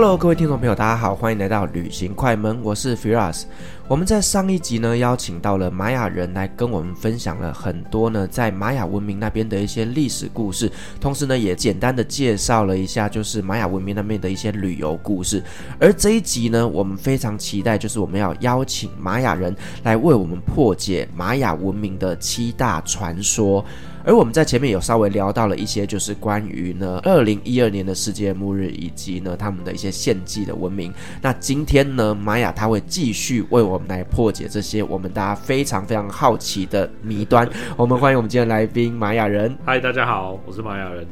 [0.00, 3.42] Hello，各位听众朋友，大家好，欢迎来到旅行快门，我是 Firas。
[3.88, 10.70] 我们在上一集呢，邀请到了玛雅人来跟我们分享了很多呢，在玛雅文明那边的一些历史故事，
[11.00, 15.42] 同时呢，也简单的介绍了一下，就是玛雅文明那边的一些旅游故事。
[15.80, 23.64] 而这一集呢，我们非常期待，就是我们要邀请玛雅人来为我们破解玛雅文明的七大传说。
[24.08, 30.90] 而我们在前面有稍微聊到了一些，就是关于呢，二零一二年的世界末日，以及呢，他们的一些献祭的文明。
[31.20, 37.46] 那今天呢，玛雅他会继续为我们来破解这些我们大家非常非常好奇的谜端。
[37.76, 39.54] 我们欢迎我们今天来宾玛雅人。
[39.66, 41.06] 嗨，大家好，我是玛雅人。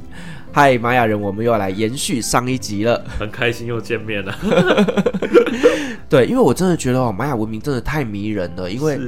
[0.56, 4.34] 嗨，玛雅人，我们又要来延续上一集了，很开心又见面了。
[6.08, 8.98] 对，因为我真的觉得哦，玛雅文明真的太迷人了，因为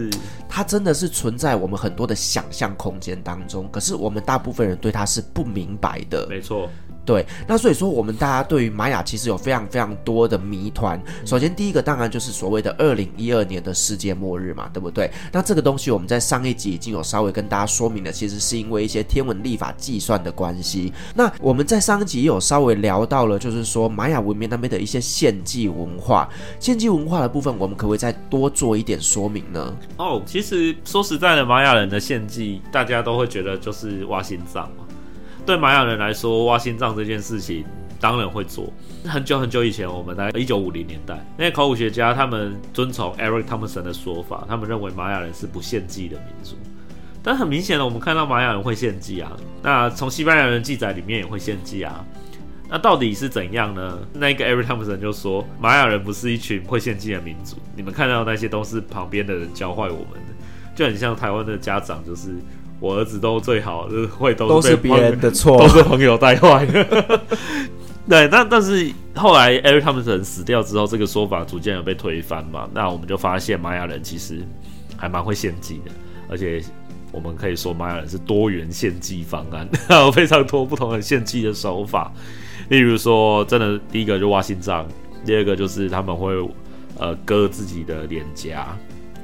[0.46, 6.26] 它真的是存在我们很多的想象空间当中，可是我们大部分人对它是不明白的。
[6.28, 6.68] 没错。
[7.08, 11.02] 对，那所以说我们大家对于玛雅其实有非常非常多的谜团。
[11.24, 15.10] 首先第一个当然就是所谓的二零一二年的世界末日嘛，对不对？
[15.32, 20.92] 那这个东西我们在上一集已经有稍微跟大家说明了，其实是因为一些天文历法计算的关系。
[21.14, 26.28] 那我们在上一集也有稍微聊到了，就是说玛雅文明那边的一些献祭文化，
[26.60, 29.74] 献祭文化的部分，我们可不可以再多做一点说明呢？
[29.96, 34.84] 哦，其实说实在的，玛雅人的献祭，大家都会觉得就是挖心脏嘛。
[35.48, 37.64] 对玛雅人来说，挖心脏这件事情
[37.98, 38.70] 当然会做。
[39.06, 46.54] 很久很久以前，我们在一九五零年代，那些考古学家他们遵从 Eric Thompson 的说法，他们认为玛雅人是不献祭的民族。
[47.22, 49.32] 但很明显的，我们看到玛雅人会献祭啊。
[49.62, 52.04] 那从西班牙人记载里面也会献祭啊。
[52.68, 53.98] 那到底是怎样呢？
[54.12, 57.56] 那个 Eric Thompson 就说，玛雅人不是一群会献祭的民族。
[57.74, 62.34] 你们看到那些都是旁边的人教坏我们的，就很像台湾的家长就是。
[62.80, 67.20] 我儿子都最好，就是会都是别人的错， 都是朋友带坏的。
[68.08, 72.68] 对，那但是后来 Eric Thompson 死掉之后，这个说法逐渐有被推翻嘛。
[72.72, 74.42] 那我们就发现玛雅人其实
[74.96, 75.90] 还蛮会献祭的，
[76.30, 76.62] 而且
[77.12, 82.10] 我们可以说玛雅人是多元献祭方案， 有非常多不同的献祭的手法。
[82.70, 84.86] 例如说，真的第一个就挖心脏，
[85.26, 86.32] 第二个就是他们会
[86.98, 88.74] 呃割自己的脸颊，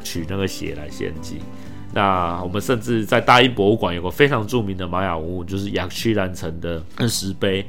[0.03, 1.39] 取那个血来献祭。
[1.95, 7.65] 那我们甚至在大英博物馆有个非常著名的玛雅文物，就是雅曲兰城的石碑，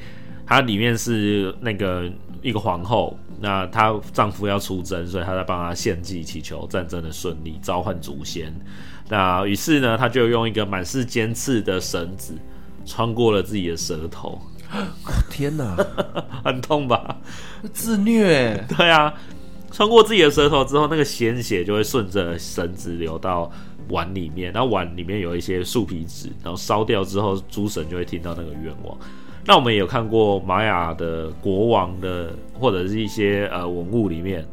[0.47, 8.51] 它里面是那个一个皇后，那她丈夫要出征，所以她在帮她献祭，祈求战争的顺利，召唤祖先。
[9.07, 12.33] 那于是呢，她就用一个满是尖刺的绳子
[12.83, 14.41] 穿过了自己的舌头。
[15.29, 15.77] 天哪，
[16.43, 17.15] 很痛吧？
[17.71, 18.65] 自虐。
[18.75, 19.13] 对啊，
[19.71, 23.51] 穿过自己的舌头之后，那个鲜血就会顺着绳子流到。
[23.89, 28.97] 碗里面，然后碗里面有一些树皮纸，然后烧掉之后，诸神就会听到那个愿望。
[29.45, 34.43] 那我们也有看过玛雅的国王的，或者是一些呃文物里面，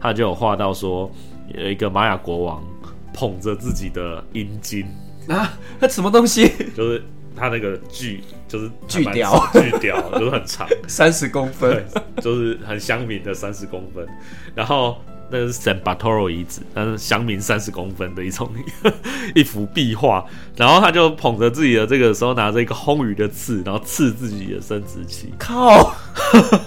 [0.00, 1.10] 他就有画到说，
[1.54, 2.64] 有一个玛雅国王
[3.12, 4.86] 捧着自己的阴茎
[5.28, 6.50] 啊，那什么东西？
[6.74, 7.02] 就是
[7.36, 11.84] 他那个巨，就是巨雕，巨雕，就是很长， 三十公分，
[12.22, 14.06] 就是很香民的三十公分，
[14.54, 14.96] 然后。
[15.30, 18.50] 那个是 San Bartolo 遗址，那是乡民三十公分的一种
[19.34, 20.24] 一幅壁画，
[20.56, 25.94] 然后他就捧着自己的这个时候拿着一个红鱼的刺，然后刺自己的生殖器，靠，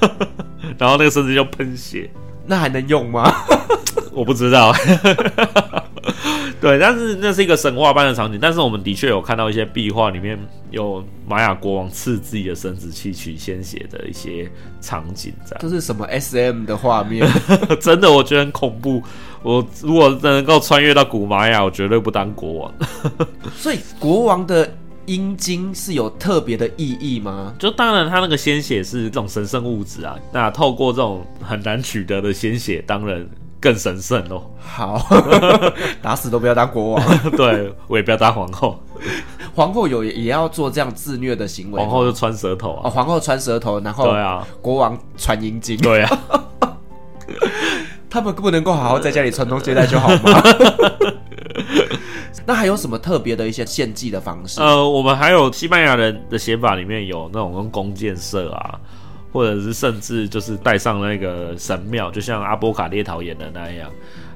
[0.77, 2.09] 然后那个生殖器就喷血，
[2.45, 3.33] 那还能用吗？
[4.13, 4.73] 我不知道。
[6.61, 8.37] 对，但是那是一个神话般的场景。
[8.39, 10.37] 但是我们的确有看到一些壁画里面
[10.69, 14.47] 有玛雅国王刺自己的生殖器取鲜血的一些
[14.79, 15.57] 场景在。
[15.59, 17.27] 这是什么 SM 的画面？
[17.81, 19.01] 真的，我觉得很恐怖。
[19.41, 22.73] 我如果能够穿越到古玛雅，我绝对不当国王。
[23.57, 24.71] 所以国王的
[25.07, 27.55] 阴茎是有特别的意义吗？
[27.57, 30.15] 就当然，他那个鲜血是这种神圣物质啊。
[30.31, 33.27] 那透过这种很难取得的鲜血，当然。
[33.61, 34.43] 更神圣哦！
[34.59, 35.05] 好，
[36.01, 37.17] 打死都不要当国王。
[37.37, 38.77] 对，我也不要当皇后。
[39.53, 41.79] 皇后有也要做这样自虐的行为。
[41.79, 42.81] 皇后就穿舌头啊！
[42.85, 45.77] 哦，皇后穿舌头，然后对啊，国王穿阴茎。
[45.77, 46.19] 对啊，
[48.09, 50.43] 他们不能够好好在家里传宗接代就好吗？
[52.45, 54.59] 那还有什么特别的一些献祭的方式？
[54.61, 58.79] 呃，我们还有西班牙人的写法里面有那种用弓箭射啊，
[59.31, 63.89] 或者是甚至就是带上那个神庙，就像阿波卡列陶演的那样。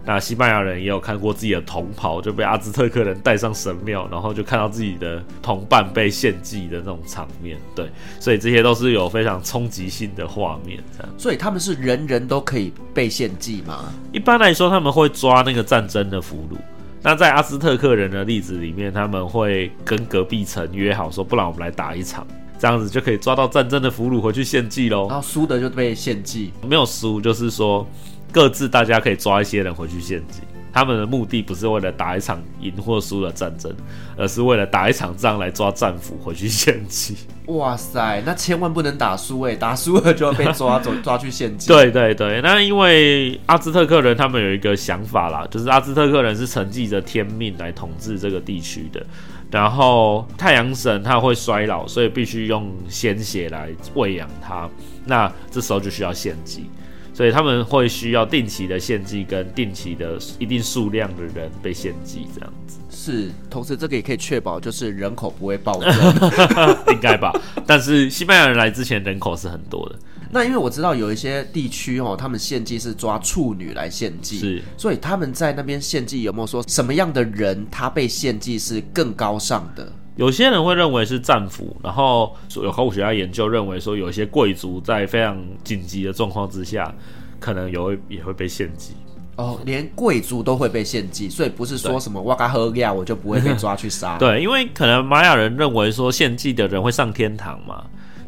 [0.08, 7.58] 那西班牙人也有看过自己的同袍就被阿兹特克人带上神庙，然后就看到自己的同伴被献祭的那种场面。
[7.76, 7.90] 对，
[8.20, 10.80] 所以这些都是有非常冲击性的画面。
[10.96, 13.92] 这样，所以他们是人人都可以被献祭吗？
[14.12, 16.58] 一般来说，他们会抓那个战争的俘虏。
[17.02, 22.28] 那在阿兹特克人的例子里面，他们会跟隔壁城约好说，不然我们来打一场，
[22.60, 25.08] 这样子就可以抓到战争的俘虏回去献祭喽。
[25.10, 27.88] 然后输的就被献祭，没有输就是说。
[28.32, 30.42] 各自大家可以抓一些人回去献祭，
[30.74, 33.74] 他们的目的不是为了打一场赢或输的战争，
[34.18, 37.16] 而是为了打一场仗来抓战俘回去献祭。
[37.46, 41.70] 哇塞，那千万不能打输诶，打输了就要被抓走 抓去献祭。
[41.70, 49.06] 对对对，那因为阿兹特克人他们有一个想法啦，就是阿兹特克人是承继着天命来统治这个地区的，
[49.52, 54.70] 然后太阳神他会衰老，所以必须用鲜血来喂养他，
[55.06, 56.70] 那这时候就需要献祭。
[57.14, 62.78] 所以他们会需要定期的献祭，跟定期的一定数量的人被献祭，这样子。
[62.92, 65.90] 是，同时这个也可以确保，就是人口不会暴增，
[66.92, 67.32] 应该吧？
[67.66, 69.96] 但是西班牙人来之前人口是很多的。
[70.36, 74.62] 那因为我知道有一些地区哦，他们献祭是抓处女来献祭，是。
[74.78, 79.90] 所以他们在那边献祭有没有说什么样的人他被献祭是更高尚的？
[80.18, 86.94] 有些人会认为是战俘，然后有考古学家研究认为说，有一些贵族在非常紧急的状况之下，
[87.40, 88.92] 可能有也会被献祭。
[89.38, 94.18] 哦，连贵族都会被献祭，所以不是说什么哇嘎喝呀，我就不会被抓去杀。
[94.20, 97.86] 对，因为可能玛雅人认为说献祭的人会上天堂嘛，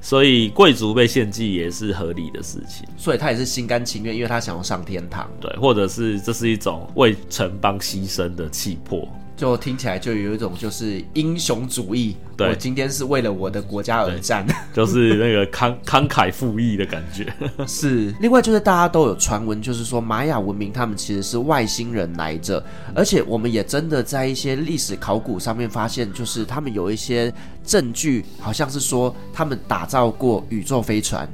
[0.08, 2.88] 所以贵族被献祭也是合理的事情。
[2.96, 5.30] 所以他也是心甘情愿，因为他想要上天堂。
[5.42, 9.06] 对，或者是这是一种为城邦牺牲的气魄。
[9.38, 14.44] 就听起来就有一种就是英雄主义，对，我今天是为了我的国家而战，
[14.74, 17.32] 就是那个慷慷慨赴义的感觉。
[17.68, 22.62] 是，另外就是大家都有传闻，就是说玛雅文明他们其实是外星人来着，
[22.96, 27.32] 而且我们也真的在一些历史考古上面发现，就是他们有一些
[27.64, 31.30] 证据，好像是说他们打造过宇宙飞船。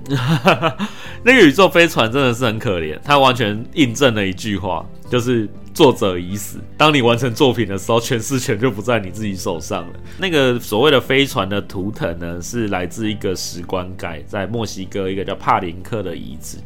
[1.23, 5.47] 那个宇宙飞船真的是很可怜，它完全印证了一句话，就是。
[5.73, 6.59] 作者已死。
[6.77, 9.93] 当你完成作品的时候，诠释权就不在你自己手上了。
[10.17, 16.57] 那个所谓的飞船的图腾呢，是来自一个石棺盖，在墨西哥一个叫帕林克的遗址。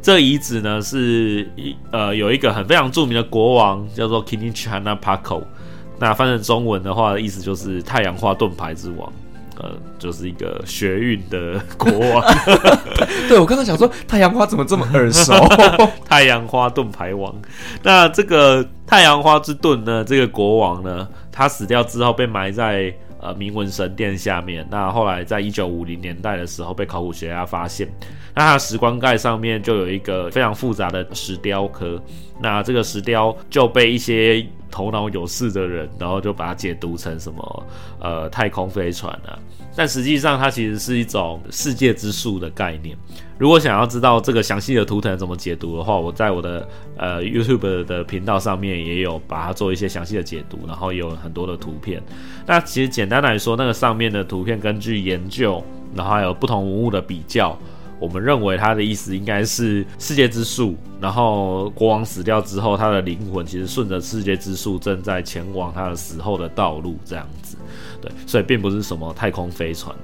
[0.00, 5.42] 这遗址呢，是一呃有一个很非常著名的国王，叫做 k i n i c h a n a p a c o。
[5.98, 9.12] 那翻成中文的话，意思就是太阳花盾牌之王。
[9.60, 12.24] 呃，就是一个学运的国王。
[13.28, 15.34] 对，我刚刚想说，太阳花怎么这么耳熟？
[16.08, 17.34] 太阳花盾牌王。
[17.82, 20.04] 那这个太阳花之盾呢？
[20.04, 24.64] 这个国王呢，他死掉之后被埋在呃铭文神殿下面。
[24.70, 27.88] 那后来在一九五零年代的时候，被考古学家发现，
[28.34, 32.00] 那他的石棺盖上面就有一个非常复杂的石雕刻。
[32.40, 37.66] 那这个石雕就被一些头脑有事的人，然后就把它解读成什么
[38.00, 39.38] 呃太空飞船啊，
[39.76, 42.96] 但实际上它其实是一种世界之树的概念。
[43.38, 52.02] 如果想要知道这个详细的图腾怎么解读的话，我在我的呃 YouTube 的频道上面也有把它做一些详细的解读，然后有很多的图片。
[52.46, 55.62] 那其实简单来说，那个上面的图片根据研究，
[55.94, 57.56] 然后还有不同文物的比较。
[58.00, 67.56] 我们认为他的意思应该是世界之树，然后国王死掉之后，他的灵魂其实顺着世界之树正在前往他的死后的道路，这样子，
[68.00, 69.94] 对，所以并不是什么太空飞船，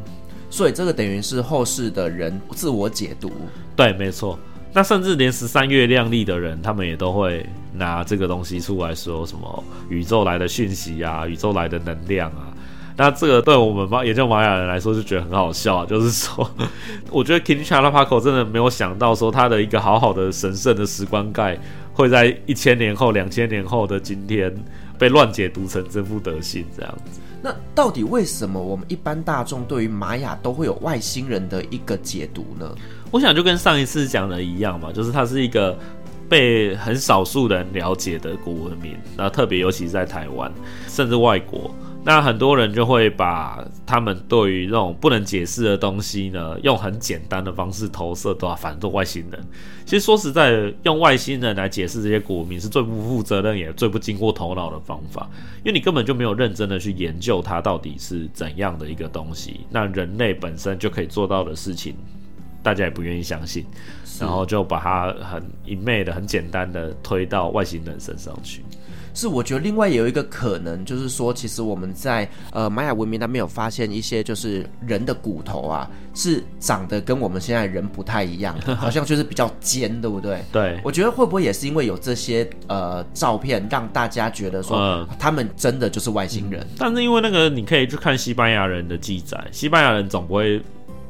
[0.50, 3.30] 所以这个等于是后世的人自我解读，
[3.76, 4.38] 对，没错。
[4.72, 12.52] 那甚至连十三月亮历的人，他们也都会拿这个东西出来说什么宇宙来的讯息啊，宇宙来的能量啊。
[12.96, 16.48] 那这个对我们玛研究玛雅人来说就觉得很好笑啊， 就是说，
[17.10, 21.58] 我觉得 Quinichanapaco 真的没有想到说他的一个好好的神圣的石棺盖
[21.92, 24.54] 会在一千年后、两千年后的今天
[24.96, 27.20] 被乱解读成这副德性这样子。
[27.42, 32.72] 那到底为什么我们一般大众对于玛雅都会有外星人的一个解读呢？
[33.10, 35.76] 我想就跟上一次讲的一样嘛，就是它是一个
[36.28, 40.50] 被很少数人了解的古文明，那特别尤其是在台湾，
[40.88, 41.74] 甚至外国。
[42.06, 49.42] 那很多人就会把他们对于这种不能解释的东西呢，用很简单的方式投射到反正外星人。
[49.86, 55.28] 其实说实在的，用外星人来解释这些古文明是最不负责任也最不经过头脑的方法，
[55.64, 59.60] 因为你根本就没有认真的去研究它到底是怎样的一个东西。
[59.70, 61.96] 那人类本身就可以做到的事情，
[62.62, 63.64] 大家也不愿意相信，
[64.20, 68.62] 然后就把它很一昧的、很简单的推到外星人身上去。
[69.14, 80.44] 是，我觉得另外也有一个可能，就是说，其实我们在呃玛雅文明那边有发现一些，就是人的骨头啊，是长得跟我们现在人不太一样， 好像就是比较尖，对不对？
[80.52, 86.76] 对，我觉得会不会也是因为有这些呃照片，让大家觉得说、呃、他们真的就是外星人、嗯？
[86.76, 90.60] 但是因为那个，你可以去看西班牙人的记载，西班牙人总不会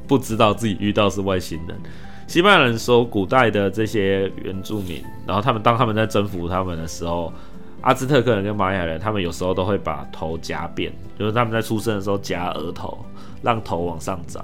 [0.07, 1.75] 不知道自己遇到是外星人。
[2.27, 7.31] 西班牙人说，古代的这些原住民，然后他们当他们在征服他们的时候，
[7.85, 13.05] 阿兹特克人跟玛雅人，他们有时候都会把头夹扁，就是他们在出生的时候夹额头，
[13.43, 14.43] 让头往上长。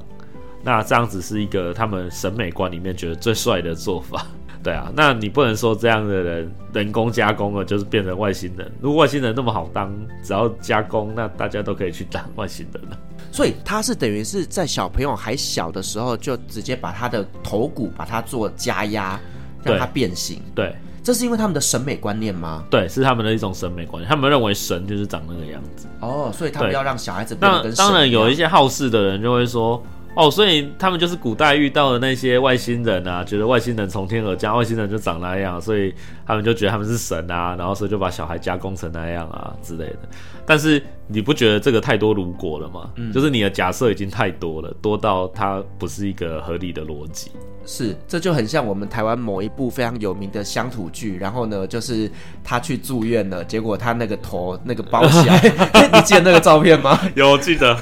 [0.62, 4.26] 那这样子是一个他们审美观里面觉得最帅的做法。
[4.62, 8.70] 对啊，那你不能说这样的人人工加工了就是变成外星人。
[8.78, 9.90] 如果外星人那么好当，
[10.22, 12.98] 只要加工，那大家都可以去当外星人了。
[13.32, 19.18] 所以他是等于是在小朋友还小的时候，就直接把他的头骨把它做加压，
[19.64, 20.42] 让它变形。
[20.54, 20.76] 对，对，
[21.10, 22.62] 这是因为他们的审美观念吗？
[22.70, 24.08] 对，是他们的一种审美观念。
[24.08, 25.88] 他们认为神就是长那个样子。
[25.98, 27.84] 哦，所以他们要让小孩子变得跟神。
[27.84, 29.82] 当然有一些好事的人就会说。
[30.14, 35.92] 哦，所以他们就是古代遇到的那些外星人啊，觉得外星人从天而降，外星人就长那样，所以
[36.24, 39.98] 他们就觉得他们是神啊，然后所以就把小孩加工成那样啊之类的。
[40.46, 40.80] 但是
[41.12, 42.90] 你不觉得这个太多如果了吗？
[42.96, 47.32] 嗯，就是你的假设已经太多了，多到它不是一个合理的逻辑。
[47.66, 52.10] 是，这就很像我们台湾某一部非常有名的乡土剧，然后呢，就是
[52.42, 55.40] 他去住院了，结果他那个头那个包起来，
[55.92, 56.98] 你记得那个照片吗？
[57.14, 57.76] 有，记得。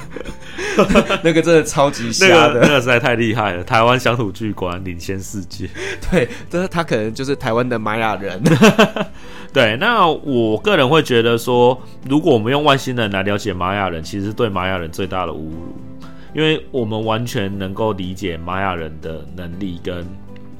[1.23, 3.65] 那个真的超级瞎的，那个、那个实在太厉害了。
[3.65, 5.69] 台湾乡土剧馆领先世界。
[6.11, 8.41] 对，但是他可能就是台湾的玛雅人。
[9.53, 15.77] 对，那我个人会觉得说，如果我们用外星人来了解玛雅人，其实对玛雅人最大的侮辱，
[16.35, 20.07] 因为我们完全能够理解玛雅人的能力跟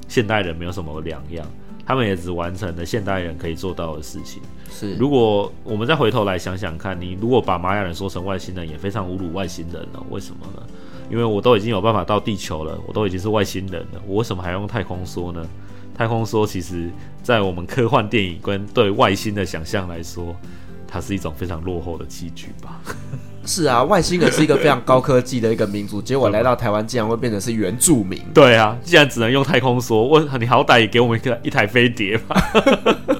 [0.07, 1.45] 现代人没有什么两样。
[1.85, 4.39] 他们也只完成了现代人可以做到的事情。
[4.69, 10.03] 是，如果我们再回头来想想看，你如果把玛雅人说成外星人，也非常侮辱外星人了。
[10.11, 10.61] 为什么呢？
[11.09, 15.43] 因为我都已经有办法到地球了，我都已经是外星人了，我为什么还用太空说呢？
[15.99, 16.89] 太空梭其实，
[17.21, 20.33] 在我们科幻电影跟对外星的想象来说，
[20.87, 22.79] 它是一种非常落后的器具吧。
[23.45, 28.21] 是啊，外星人是一个非常高科技的一个民族，结果来到台湾竟然会变成是原住民。
[28.33, 32.49] 对啊，既然只能用太空梭，问你好歹也给我们一个一台飞碟吧。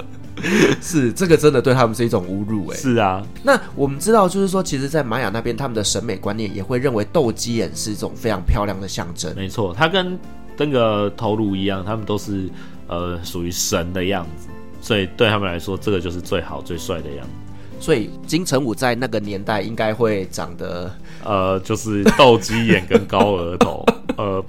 [0.81, 2.77] 是，这个真的对他们是一种侮辱哎。
[2.77, 9.35] 是啊，那我们知道，就是说，其实，在玛雅那边，他们的审美观念也会认为斗鸡眼是一种非常漂亮的象征。
[9.35, 10.17] 没错，它跟
[10.59, 12.49] 跟个头颅一样，他们都是
[12.87, 14.49] 呃属于神的样子，
[14.81, 17.31] 所以对他们来说，这个就是最好最帅的样子。
[17.79, 20.91] 所以金城武在那个年代应该会长得，
[21.23, 23.83] 呃，就是斗鸡眼跟高额头，
[24.17, 24.43] 呃，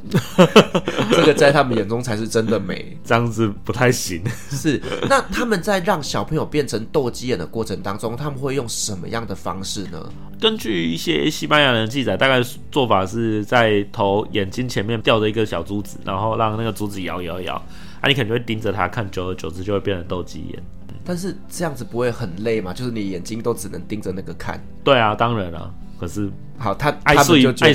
[1.12, 4.22] 这个在他们眼中才是真的美，这样子不太行。
[4.50, 10.12] 是，那他们在让小朋友变成斗鸡眼的过程当中，他们会用什么样的方式呢？
[10.40, 17.54] 根据一些西班牙人的记载，大概做法是在头眼睛前面吊着一个小珠子，然后让那个珠子摇摇摇，
[18.00, 20.62] 啊，你可能就会盯着它看，久而久之就会变成斗鸡眼。
[21.11, 22.73] 但是这样子不会很累吗？
[22.73, 24.62] 就是你眼睛都只能盯着那个看。
[24.85, 25.75] 对啊，当然了、啊。
[25.99, 27.67] 可是好，他他们就觉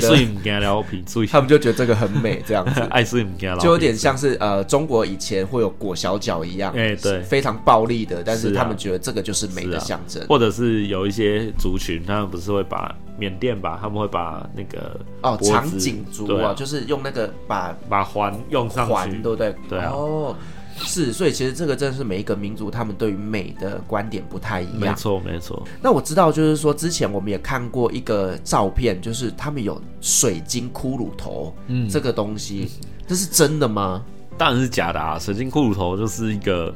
[1.30, 2.80] 他们就觉得这个很美，这样子。
[2.88, 8.22] 爱就有点像是呃，中国以前会有裹小脚一样，哎、欸，对，非常暴力的。
[8.24, 10.30] 但是他们觉得这个就是美的象征、啊啊。
[10.30, 19.54] 或者是有一些族群，他们不是会把缅甸吧，他们会把那个哦长颈族啊，就是用那个把把环用上环，对不对？
[19.68, 19.90] 对啊。
[19.92, 20.34] 哦。
[20.78, 24.80] 是，所以其实这个真的是每一个民族他们对于美的观点不太一样。
[24.80, 25.66] 没错，没错。
[25.80, 32.70] 那我知道，就是说之前我们也看过一个照片，就是他们有水晶骷髅头，嗯，这个东西，
[33.06, 34.04] 这是真的吗？
[34.36, 35.18] 当然是假的啊！
[35.18, 36.74] 水晶骷髅头就是一个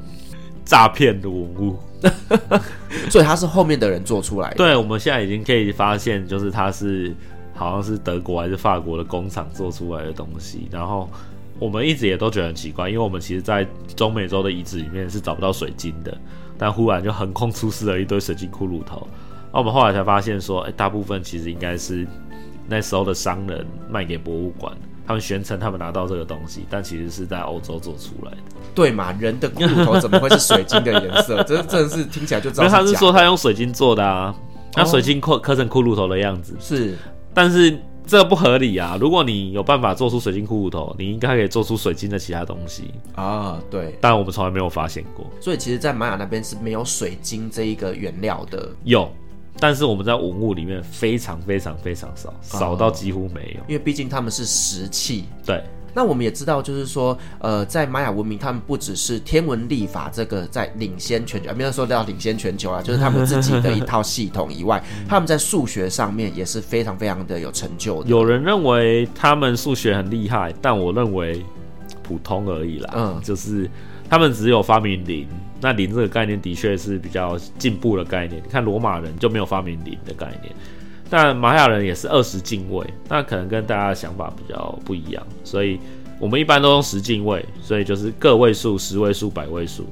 [0.64, 1.78] 诈骗的文物，
[3.10, 4.56] 所以它是后面的人做出来的。
[4.56, 7.14] 对，我们现在已经可以发现，就是它是
[7.54, 11.08] 好像是德国还是法国的工厂做出来的东西，然后。
[11.60, 16.16] 我们一直也都觉得很奇怪，因为我们其实，在中美洲的遗址里面是找不到水晶的，
[16.56, 19.06] 但忽然就横空出世了一堆水晶骷髅头。
[19.52, 22.06] 那我们后来才发现说，哎，大部分其实应该是
[22.66, 24.74] 那时候的商人卖给博物馆，
[25.06, 28.38] 他们宣称他们拿到这个东西，但其实是在欧洲做出来的。
[28.74, 29.12] 对嘛？
[29.20, 31.42] 人的骷髅头怎么会是水晶的颜色？
[31.42, 32.70] 这真的是听起来就知道是。
[32.70, 34.34] 他是说他用水晶做的啊，
[34.76, 36.96] 那水晶刻刻成骷髅头的样子是，
[37.34, 37.78] 但是。
[38.10, 38.98] 这不合理啊！
[39.00, 43.62] 如果你有办法做出水晶骷髅头，你应该可以做出水晶的其他东西啊。
[43.70, 45.24] 对，但我们从来没有发现过。
[45.40, 48.68] 所以其实，在玛雅那边是没有水晶这一个原料的。
[48.82, 49.08] 有，
[49.60, 53.60] 但是我们在文物里面非常非常非常少，少到几乎没有。
[53.68, 55.26] 因为毕竟他们是石器。
[55.46, 55.62] 对，
[55.94, 68.08] 那我们也知道，就是说，呃，在玛雅文明，他们不只是天文历法这个在领先全球，没有说到领先全球啊， 就是他们自己的一套系统以外，他们在数学上面也是非常非常的有成就的。
[68.08, 71.44] 有人认为他们数学很厉害，但我认为
[72.02, 72.90] 普通而已啦。
[72.94, 73.68] 嗯，就是
[74.08, 75.26] 他们只有发明零，
[75.60, 78.42] 那零这个概念的确是比较进步的概念。
[78.44, 80.54] 你看罗马人就没有发明零的概念。
[81.10, 85.78] 但玛雅人也是二十进位，那可能跟大家的想法比较不一样，所以
[86.20, 89.84] 我们一般都用十进位，所以就是个位数、十位数、百位数。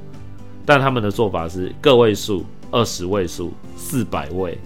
[0.65, 4.57] 但他们的做法是个位数、二十位数、四百位，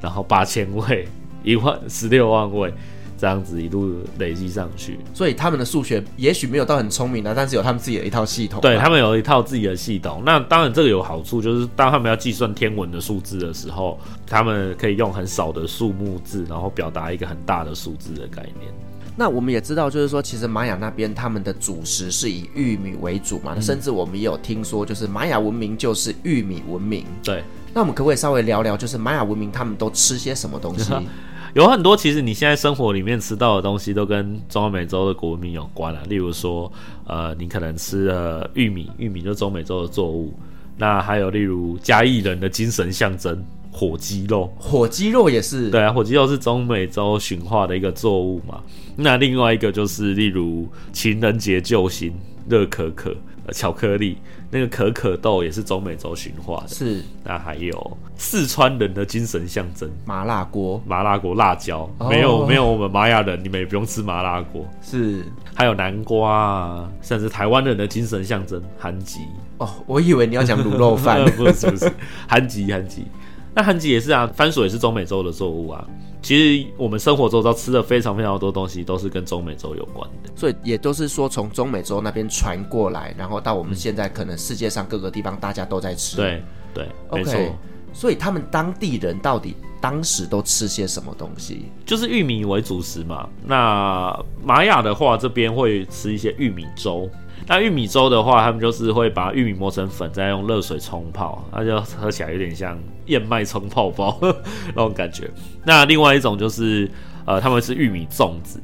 [0.00, 1.06] 然后八千位、
[1.44, 2.74] 一万、十六万位。
[3.20, 8.62] 这样子一路累积上去，所以他们的数学也许没有到很聪明的，但是有他们自己的一套系统。
[8.62, 10.22] 对，他们有一套自己的系统。
[10.24, 18.72] 那当然这个有好处，就是当他们要计算天文的数字的时候，他们可以用很少的数目字，然后表达一个很大的数字的概念。
[19.16, 27.04] 那我们也知道，就是说，其实玛雅那边他们的主食是以玉米为主嘛，嗯、甚至我们也有听说，就是玛雅文明就是玉米文明。
[27.22, 30.90] 对，那我们可不可以稍微聊聊，就是玛雅文明他们都吃些什么东西？
[31.54, 36.00] 有很多，其实你现在生活里面吃到的东西都跟中美洲的国民有关了。
[36.08, 36.70] 例如说，
[37.06, 40.32] 呃，你可能吃了玉米，玉米就是中美洲的作物。
[40.76, 45.70] 那还有例如嘉义人的精神象征火鸡肉，火鸡肉也是。
[45.70, 48.60] 对啊，火鸡肉是中美洲驯化的一个作物嘛。
[48.96, 52.12] 那另外一个就是例如情人节救星
[52.48, 53.14] 热可可。
[53.52, 54.18] 巧克力，
[54.50, 56.68] 那个可可豆也是中美洲驯化的。
[56.68, 64.66] 是，那还有四川人的精神象征麻辣锅，麻辣锅辣椒，哦、没有没有我们玛雅人，你们也不用吃麻辣锅。
[64.82, 69.20] 是，还有南瓜啊，甚至台湾人的精神象征韩吉。
[69.58, 71.92] 哦，我以为你要讲卤肉饭， 不是不是，
[72.28, 73.06] 韩吉韩吉。
[73.52, 75.84] 那韩吉也是啊，番薯也是中美洲的作物啊。
[76.22, 86.16] 其实我们生活周遭吃的非常非常多东西，都是跟中美洲有关的，所以也都是说从中美洲那边传过来，然后到我们现在可能世界上各个地方大家都在吃。
[86.16, 86.42] 对
[86.74, 87.32] 对，没错。
[87.32, 87.52] Okay,
[87.92, 91.64] 所以他们当地人到底当时都吃些什么东西？
[91.84, 93.28] 就是玉米为主食嘛。
[93.44, 97.10] 那玛雅的话，这边会吃一些玉米粥。
[97.52, 104.16] 那玉米粥的话，他们就是会把玉米磨成粉，再用热水冲泡，那就喝起来有点像燕麦冲泡包
[104.72, 105.28] 那种感觉。
[105.64, 106.88] 那另外一种就是，
[107.24, 108.60] 呃，他们是玉米粽子，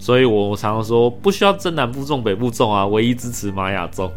[0.00, 4.10] 所以我常常说不需要真南部粽北部粽啊，唯一支持玛雅粽。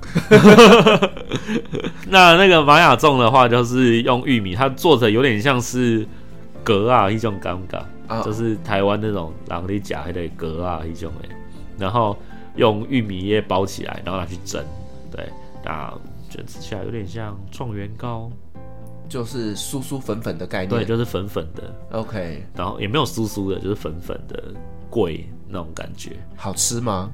[2.09, 6.03] 那那个玛雅粽的话，就是用玉米，它做的有点像是
[6.65, 11.29] 粿啊一种感觉，就是台湾那种人里吃的粿啊一种诶，
[11.77, 12.17] 然后。
[12.57, 14.63] 用玉米叶包起来，然后拿去蒸，
[15.11, 15.29] 对，
[15.63, 15.93] 那
[16.29, 18.29] 就吃起来有点像状元糕，
[19.07, 24.43] 就是酥酥粉粉的概念，对，就是粉粉的，OK，然后也没有酥酥的，就是粉粉的
[24.89, 27.09] 贵那种感觉，好吃吗？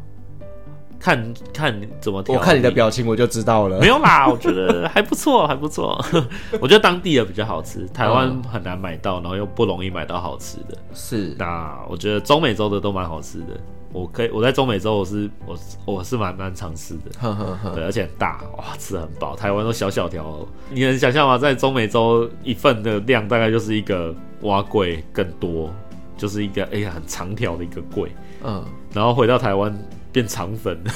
[1.00, 6.02] 看看怎么，我看你的表情我就知道了，没有啦，我觉得还不错， 还不错，
[6.62, 13.60] 我觉得当地的比较好吃，台湾很难买到，然后又不容易买到好吃的，是，那我觉得中美洲的都蛮好吃的。
[13.94, 19.36] 我可以，我在中美洲，我是我我是蛮蛮常吃的，呵呵呵对，而且很大，哇，吃很饱。
[19.36, 21.38] 台湾都小小条，你能想象吗？
[21.38, 25.70] 在中美洲一份的量大概就是一个碗粿更多，
[26.18, 28.08] 就是一个哎呀很长条的一个粿，
[28.44, 29.72] 嗯，然后回到台湾
[30.12, 30.76] 变肠粉，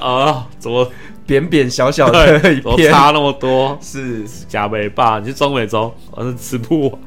[0.00, 0.86] 啊，怎么
[1.26, 3.78] 扁扁小小的一片，差那么多？
[3.80, 5.18] 是加倍吧？
[5.18, 6.98] 你去中美洲，反正吃不完。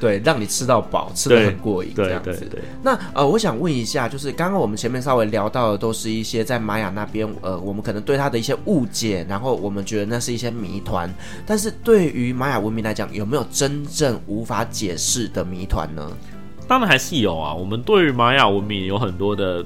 [0.00, 2.48] 对，让你吃到饱，吃的很过瘾，这样子。
[2.82, 11.12] 那呃，我想问一下，就是刚刚我们前面稍微聊到的，都是一些在玛雅那边，呃，我们可能对他的一些误解，然后我们觉得那是一些谜团。
[11.46, 16.10] 但是对于玛雅文明来讲，有没有真正无法解释的谜团呢？
[16.66, 17.52] 当然还是有啊。
[17.52, 19.62] 我们对于玛雅文明有很多的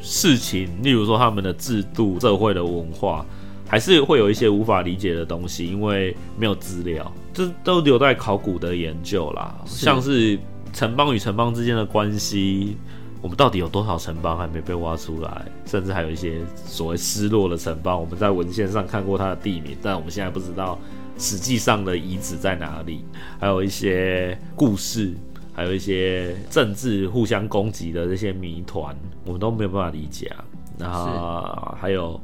[0.00, 3.26] 事情，例如说他们的制度、社会的文化。
[3.68, 9.54] 还是会有一些无法理解的东西，因为没有资料，这都留在考古的研究啦。
[9.66, 10.38] 是像是
[10.72, 12.78] 城邦与城邦之间的关系，
[13.20, 15.44] 我们到底有多少城邦还没被挖出来？
[15.66, 20.78] 甚至还有一些所谓失落的城邦，我们在文献上看过它的地名，但我们现在不知道
[21.18, 23.04] 实际上的遗址在哪里。
[23.38, 25.12] 还有一些故事，
[25.52, 30.44] 还有一些政治互相攻击的这些谜团，我们都没有办法理解啊。
[30.78, 32.18] 然后还有。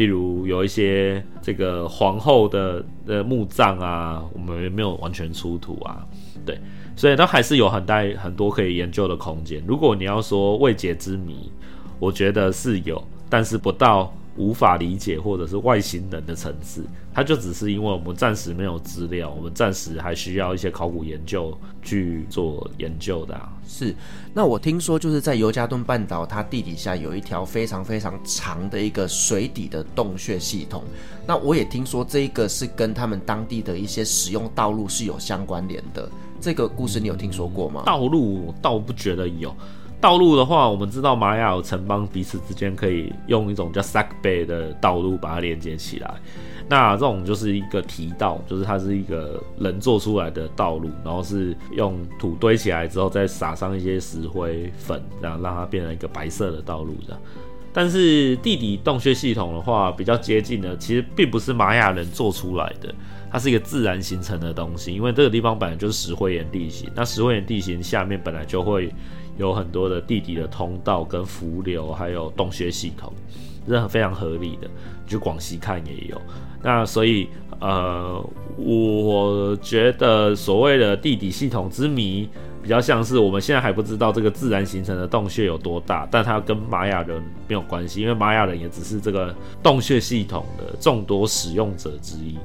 [0.00, 6.02] 例如有一些这个皇后的的墓葬啊，我们也没有完全出土啊，
[6.42, 6.58] 对，
[6.96, 9.62] 所以它还是有很大很多可以研究的空间。
[9.66, 11.52] 如果你要说未解之谜，
[11.98, 23.52] 我觉得是有，但是不到无法理解或者是外星人的层次，它就只是因为我们暂时没有资料，我们暂时还需要一些考古研究去做研究的啊。
[23.68, 23.94] 是，
[24.32, 30.82] 那我听说就是在尤加敦半岛，它地底下有一条非常非常长的一个水底的洞穴系统。
[31.26, 36.10] 那我也听说这一个是跟他们当地的一些使用道路是有相关联的。
[36.40, 37.82] 这个故事你有听说过吗？
[37.84, 39.54] 道路我倒不觉得有。
[40.00, 46.14] 道路的话，我们知道玛雅有城邦彼此之间可以用一种叫 Sakbe 的道路把它连接起来。
[46.66, 57.20] 那这种就是一个提道，就是它是一个人做出来的道路，然后是用土堆起来之后再撒上一些石灰粉，然后让它变成一个白色的道路这样。
[57.72, 62.94] 但是地底洞穴系统的话，比较接近的，其实并不是玛雅人做出来的，
[63.30, 64.94] 它是一个自然形成的东西。
[64.94, 68.90] 因为这个地方本来就是石灰岩地形，那石灰岩地形下面本来就会。
[69.40, 73.12] 有很多的地底的通道跟伏流，还有洞穴系统，
[73.66, 74.68] 这是非常合理的。
[75.06, 76.22] 去广西看也有，
[76.62, 77.26] 那所以
[77.58, 78.24] 呃，
[78.56, 82.28] 我觉得所谓的地底系统之谜，
[82.62, 92.38] 比较像是我们现在还不知道这个自然形成的洞穴有多大，但它跟玛雅人没有关系，因为玛雅人也只是这个洞穴系统的众多使用者之一。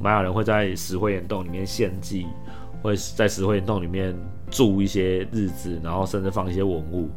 [0.00, 2.28] 玛雅人会在石灰岩洞里面献祭，
[2.82, 4.14] 会在石灰岩洞里面。
[4.52, 7.08] 住一些日子，然后甚至放一些文物，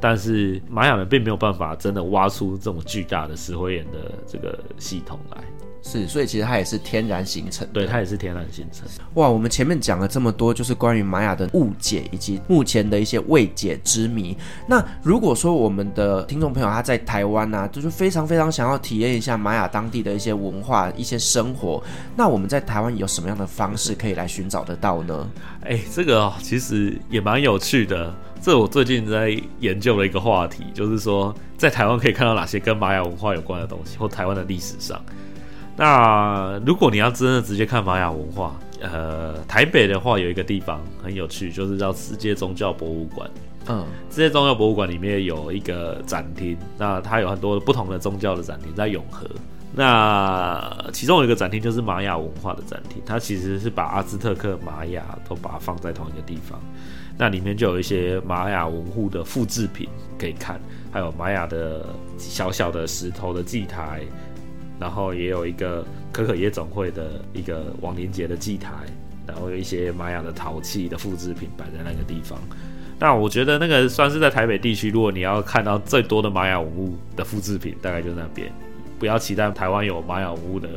[0.00, 5.44] 但是玛雅人并没有办法真的挖出这种巨大的石灰岩的这个系统来。
[5.82, 7.72] 是，所以其实它也是天然形成的。
[7.72, 8.86] 对，它也是天然形成。
[9.14, 14.36] 哇，我们前面讲了这么多，就是关于玛雅的误解以及目前的一些未解之谜。
[14.66, 21.82] 那如果说我们的听众朋友他在台湾啊，就是非常非常想要体验一下玛雅当地的一些文化、一些生活，
[22.16, 25.28] 那我们在台湾有什么样的方式可以来寻找得到呢？
[25.62, 28.14] 哎、欸，这个哦，其实也蛮有趣的。
[28.42, 34.98] 这我最近在研究的一个话题，就是说在台湾可以看到哪些跟玛雅文化有关的东西，或台湾的历史上。
[35.80, 43.30] 那如果你要真的直接看玛雅文化，呃，台北的话有一个地方很有趣，就是叫世界宗教博物馆。
[43.66, 49.26] 嗯，世界宗教博物馆里面有一个展厅，那它有很多不同的宗教的展厅在永和。
[49.72, 50.62] 那
[50.92, 56.60] 其中有一个展厅就是玛雅文化的展厅，它其实是把阿兹特克、玛雅都把它放在同一个地方。
[57.16, 59.88] 那里面就有一些玛雅文物的复制品
[60.18, 60.60] 可以看，
[60.92, 61.86] 还有玛雅的
[62.18, 64.02] 小小的石头的祭台。
[64.80, 68.72] 然后也有一个可可夜总会的一个亡灵节的祭台，
[69.26, 72.38] 然后有一些玛雅的陶器的复制品摆在那个地方。
[72.98, 78.50] 那我觉得那个算是在台北地区，如果你要看到最多的玛雅文物的复制品，大概就那边。
[78.98, 80.68] 不要期待台湾有玛雅文物的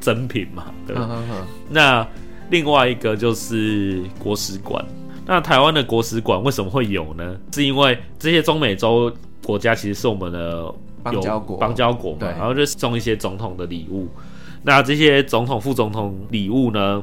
[0.00, 0.72] 真品嘛。
[0.86, 0.96] 对。
[0.96, 1.44] Uh huh.
[1.68, 2.06] 那
[2.48, 4.82] 另外一个就是国史馆。
[5.26, 7.38] 那台湾的国史馆为什么会有呢？
[7.52, 9.12] 是因为这些中美洲
[9.44, 10.74] 国家其实是我们的。
[11.02, 14.08] 邦交国，邦交国嘛，然后就送一些总统的礼物。
[14.62, 17.02] 那这些总统、副总统礼物呢，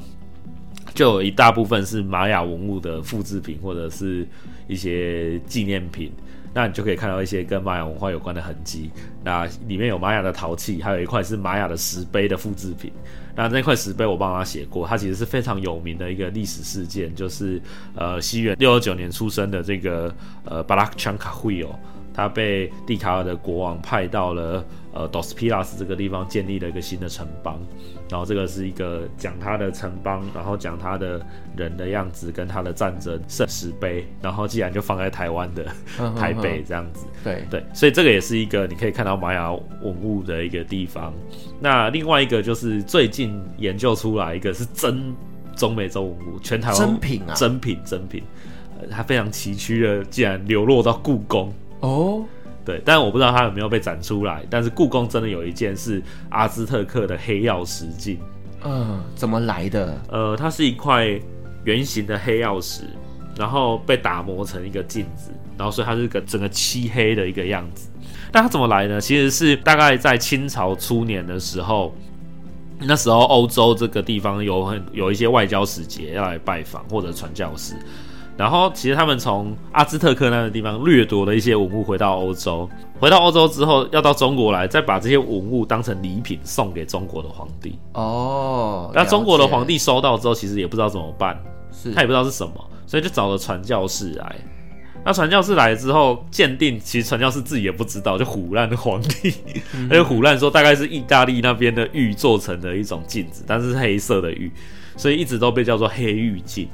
[0.94, 4.28] 就有一大部分是玛雅文物的复制品，或者是
[4.68, 6.12] 一些纪念品。
[6.54, 8.90] 那你就可以看到一些跟玛雅文化有关的痕迹。
[9.24, 12.92] 那里面有玛雅的陶器，还有一块是玛雅的石碑的复制品。
[13.36, 17.62] 那那块石碑我帮他写过，它其实是非常有名的一个历史事件，就是
[17.96, 20.12] 呃西元六二九年出生的这个
[20.46, 21.70] 呃巴拉强卡会哦。
[22.18, 27.62] 他被蒂卡尔的国王派到了呃 Dos Pilas 这个地方，建立了一个新的城邦。
[28.10, 31.24] 然后这个是一个讲他的城邦，然后讲他的
[31.56, 34.08] 人的样子跟他的战争圣石碑。
[34.20, 35.66] 然后既然就放在台湾的
[36.18, 41.14] 台北这样子，对对，所以这个也是一个你可以看到玛雅文物的一个地方。
[41.60, 45.16] 那另外一个就是最近研究出来一个是真
[45.56, 48.24] 中美洲文物，全台湾真品啊，真品真品，
[48.80, 51.54] 呃，它非常崎岖的，竟然流落到故宫。
[51.80, 52.26] 哦，oh?
[52.66, 54.46] 对，但我不知道它有没有被展出来。
[54.50, 58.20] 但是故宫真的有一件是阿兹特克的黑曜石镜，
[58.64, 59.98] 嗯，怎么来的？
[60.10, 61.08] 呃，它是一块
[61.64, 62.84] 圆形的黑曜石，
[63.38, 67.90] 然后被打磨成一个镜子，然后所以它是个整个漆黑的一个样子。
[68.34, 69.00] 那它怎么来呢？
[69.00, 71.96] 其实是大概在清朝初年的时候，
[72.82, 77.74] 那时候欧洲这个地方有很有一些外交使节要来拜访或者传教士。
[78.38, 82.70] 然后，其实他们从阿兹特克那个地方掠夺了一些文物回到欧洲，
[83.00, 87.80] 回到欧洲之后，要到中国来，再把这些文物当成礼品送给中国的皇帝。
[87.94, 91.36] 哦，那中国的皇帝收到之后，其实也不知道怎么办，
[91.72, 92.54] 是他也不知道是什么，
[92.86, 94.36] 所以就找了传教士来。
[95.04, 99.34] 那传教士来了之后，鉴定，其实传教士自己也不知道，就唬烂皇帝，
[99.90, 104.52] 他就唬烂说大概是意大利那边的玉做成的一种镜子，但是是黑色的玉，
[104.96, 106.68] 所以一直都被叫做黑玉镜。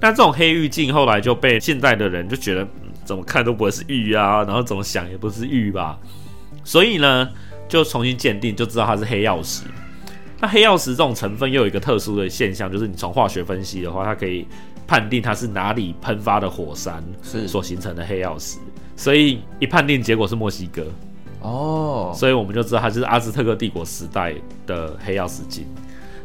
[0.00, 5.98] 那这种黑玉镜后来就被现代的人就觉得，嗯，怎么看都不会是玉啊，然后怎么想也不是玉吧。
[6.62, 7.28] 所以呢，
[7.68, 9.64] 就重新鉴定，就知道它是黑曜石。
[10.40, 14.46] 那黑曜石这种成分又有一个特殊的现象，就是你从化学分析的话，它可以
[14.86, 18.58] 判定它是哪里喷发的火山是所形成的黑曜石。
[18.94, 20.86] 所以一判定结果是墨西哥
[21.40, 24.34] 哦，所以我们就知道它就是阿兹特克帝国时代
[24.64, 25.66] 的黑曜石晶。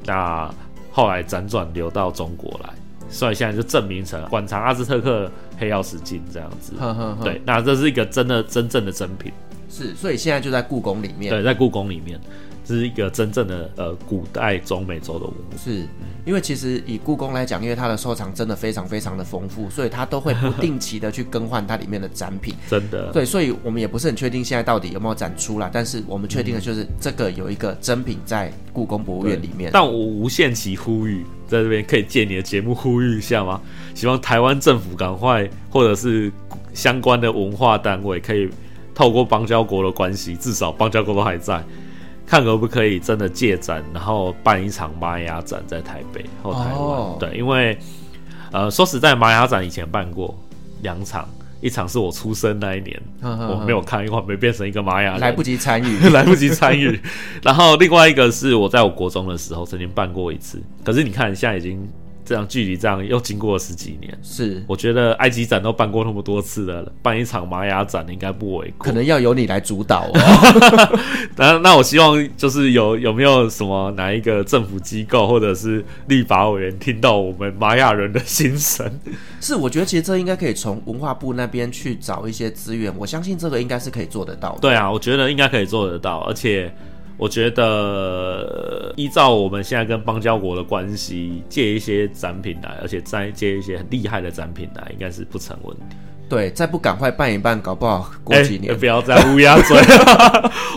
[0.06, 0.54] 那
[0.92, 2.70] 后来辗转流到中国来。
[3.14, 7.24] 所以现在就证明成馆藏阿兹特克黑曜石镜这样子，呵呵呵。
[7.24, 9.32] 对，那这是一个真的真正的真品，
[9.70, 12.20] 是，所以现在就在故宫里面，对，在故宫里面，
[12.66, 15.86] 这是一个真正的呃古代中美洲的文物，是。
[16.26, 22.56] 因为其实以故宫来讲，因为它的收藏真的非常非常的丰富，所以它都会不定期的去更换它里面的展品。
[22.70, 25.70] 真的，对，所以我们也不是很确定现在到底有没有展出啦。
[25.74, 29.70] 但是我们确定的就是这个有一个真品在故宫博物院里面。
[29.74, 33.60] 但我无限期呼吁，在这边可以借你的节目呼吁一下吗？
[33.94, 36.32] 希望台湾政府赶快，或者是
[36.74, 38.50] 相关的文化单位，可以
[38.96, 41.62] 透过邦交国的关系，至少邦交国都还在。
[42.34, 46.74] 看可不可以真的借展，然后办一场玛雅展在台北或台湾。
[46.74, 47.20] Oh.
[47.20, 47.78] 对，因为
[48.52, 50.36] 呃，说实在，玛雅展以前办过
[50.82, 51.30] 两场，
[51.62, 57.00] 一场是我出生那一年，我没有看，因为我没变成一个玛雅人，来不及参与， 来不及参与。
[57.44, 61.88] 然后另外一个是我在我国中的时候曾经办过一次，可是你看现在已经。
[62.26, 68.86] 这样距离这样又经过了十几年，是我觉得埃及展都办过那么多次了，办一场玛雅展应该不为过。
[68.86, 71.00] 可能要由你来主导哦。
[71.36, 78.90] 那那我希望就是有有没有什么哪一个政府机构或者是立法委员听到我们玛雅人的心声？
[79.42, 84.60] 是，我觉得其实这应该可以从文化部那边去找一些资源，我相信这个应该是可以做得到的。
[84.62, 86.74] 对啊，我觉得应该可以做得到，而且。
[87.24, 95.96] 我觉得依照我们现在跟邦交国的关系，借一些展品来，而且再借一些很厉害的展品来，应该是不成问题。
[96.28, 98.74] 对，再不赶快办一办，搞不好过几年。
[98.74, 99.78] 欸、不要再乌鸦嘴，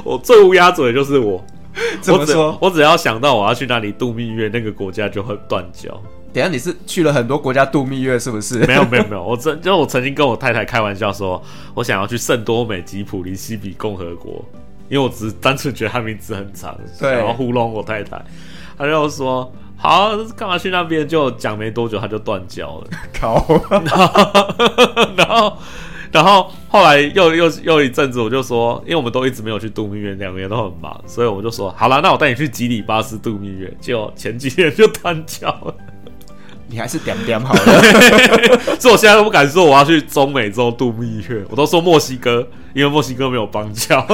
[0.05, 1.45] 我最乌鸦嘴的就是我。
[2.01, 2.47] 怎么说？
[2.47, 6.01] 我只，我只要想到我要去那里度蜜月，那个国家就会断交。
[6.33, 8.61] 等下你是去了很多国家度蜜月，是不是？
[8.69, 11.43] 没有没有没有，我曾就我曾经跟我太太开玩笑说，
[11.75, 14.45] 我想要去圣多美吉普林西比共和国。
[14.89, 18.23] 因为我只是单纯觉得他名字很长，对，然后糊弄我太太，
[18.79, 21.07] 他就说好，干嘛去那边？
[21.07, 23.45] 就讲没多久他就断交了， 靠！
[23.71, 25.59] 然后，然后，
[26.13, 33.73] 然后后来又又又一阵子，我就说，因为我们都一直没有去度蜜月，两个人都很忙，所以我就说好了，那我带你去吉里巴斯度蜜月。
[33.81, 35.75] 结果前几天就断交了。
[36.69, 37.83] 你还是点点好了，
[38.81, 42.45] 所以我现在都不敢说我要去中美洲度蜜月，我都说墨西哥，
[42.75, 44.05] 因为墨西哥没有邦交。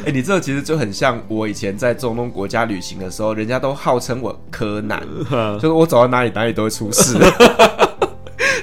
[0.00, 5.02] 哎、欸，你这个其实就很像我以前在中东国家旅行的时候，人家都号称我柯南，
[5.56, 7.18] 就是我走到哪里哪里都会出事。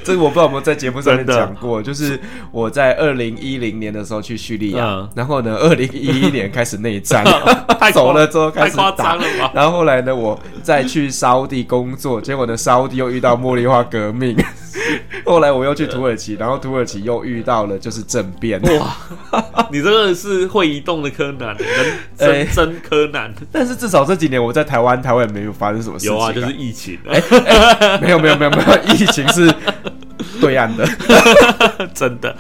[0.04, 2.18] 这个我不知道有没有在节目上面讲过，就是
[2.52, 7.26] 我在二零一零年的时候去叙利亚，嗯、然后呢，二零一一年开始内战，
[7.94, 9.18] 走了之后开始打，
[9.54, 14.34] 然后后来呢，我再去沙乌地工作，结果呢，沙乌地又遇到茉莉花革命，
[15.26, 18.62] 后来我又去土耳其，然后土耳其又遇到了就是政变。
[18.62, 18.96] 哇，
[19.72, 21.56] 你这个是会移动的柯南，
[22.18, 23.34] 真、欸、真柯南。
[23.52, 26.20] 但是至少这几年我在台湾，台湾也没有发生什么事情、啊。
[26.20, 26.98] 有啊，就是疫情。
[28.02, 29.54] 没有没有没有没有，疫情是。
[30.42, 30.88] 对岸的，
[31.94, 32.36] 真的，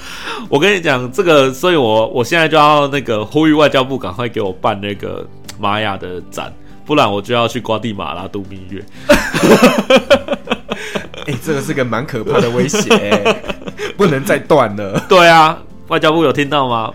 [0.50, 5.26] 我跟你讲这个，所以我我现在就要那个呼吁外交部赶快给我办那个
[5.60, 6.52] 玛雅的展，
[6.86, 8.84] 不然我就要去瓜地马拉度蜜月。
[11.28, 13.38] 哎、这个是个蛮可怕的威胁，
[13.96, 15.00] 不能再断了。
[15.08, 15.58] 对啊，
[15.90, 16.92] 外交部有听到吗？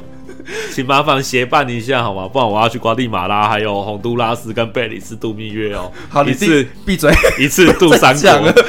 [0.73, 2.29] 请麻烦协办一下好吗？
[2.29, 5.91] 不然我要去瓜地马拉、还有洪都拉斯跟贝里斯度蜜月哦。
[6.09, 8.53] 好，一次闭嘴，一次 度三国。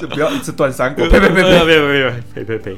[0.00, 2.76] 就不要一次断三国，呸呸呸呸呸呸呸呸呸！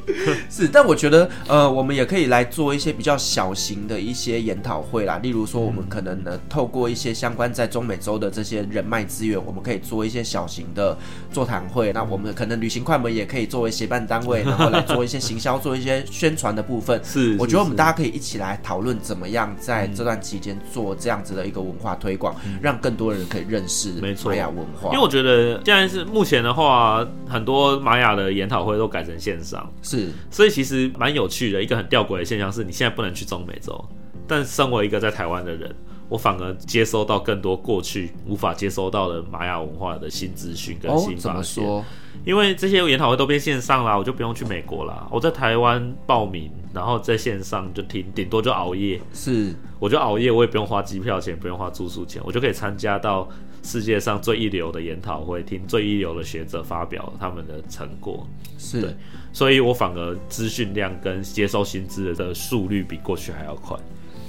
[0.51, 5.19] 是，但我觉得，呃，我们也可以来做一些比较小型的一些研讨会啦。
[5.23, 10.95] 例如说，我们可能呢，透过一些相关在中美洲的这些人脉资源，我们可以做一些小型的
[11.33, 11.91] 座谈会。
[11.95, 17.01] 那我们可能旅行快门也可以作为协办单位，然后来做一些行销、做一些宣传的部分。
[17.15, 23.93] 是，我觉得我们大家可以一起来讨论怎么样在这段期间做这样子的一个文化推广，让更多人可以认识
[24.25, 24.91] 玛雅文化。
[24.91, 27.07] 因为我觉得现在是目前的话。
[27.29, 31.63] 很多玛雅的研讨会都改成线上，是，所以其实蛮有趣的。
[31.63, 33.85] 一个很吊诡的现象是，你现在不能去中美洲，
[34.27, 35.75] 但身为一个在台湾的人，
[36.09, 41.67] 我反而接收到更多过去无法接收到的玛雅文化的新资讯跟新发现。
[41.67, 41.85] 哦，
[42.25, 45.07] 因为这些研讨会都变线上啦，我就不用去美国啦。
[45.11, 49.01] 我在台湾报名，然后在线上就听，顶多就熬夜。
[49.13, 53.29] 是，我就熬夜，我也不用花机票钱，不用花住宿钱，我就可以参加到。
[53.67, 58.95] 世界上最一流的研讨会，听最一流的学者发表他们的成果，是对，
[59.33, 63.75] 所以我反而资讯量跟接收新知的速率比过去还要快。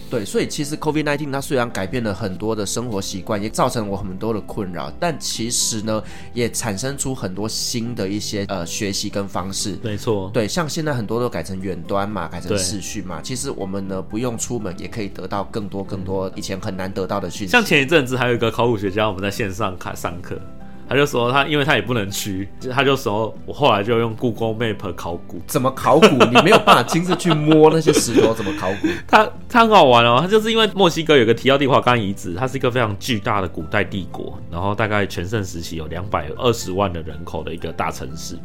[0.09, 6.01] 对，所以其实 COVID-19 它虽然改变了很多的生活习惯，也造成我很多的困扰，但其实呢，
[6.33, 9.77] 也产生出很多新的一些呃学习跟方式。
[9.83, 17.51] 没错，对，像现在很多都改成远端嘛，改成视讯嘛，其实我们呢不用出门也可以得到更多更多以前很难得到的讯息。
[17.51, 20.39] 像前一阵子还有一个考古学家，我们在线上开上课。
[20.87, 25.41] 他就说他，因为他也不能去，他就说，我后来就用 Google Map 考古。
[25.47, 26.07] 怎么考古？
[26.07, 28.87] 你没有办法亲自去摸那些石头，怎么考古？
[29.07, 38.37] 他他很好玩哦，他就是因为墨西哥有个提奥蒂华干遗址，它是一个非常巨大的古代帝国，然后大概全盛时期有两百二十万的人口的一个大城市。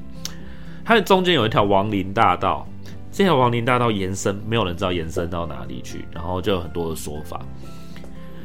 [0.85, 2.67] 它的中间有一条亡灵大道，
[3.13, 7.41] 这条亡灵大道延伸，没有人知道延伸到哪里去，然后就有很多的说法。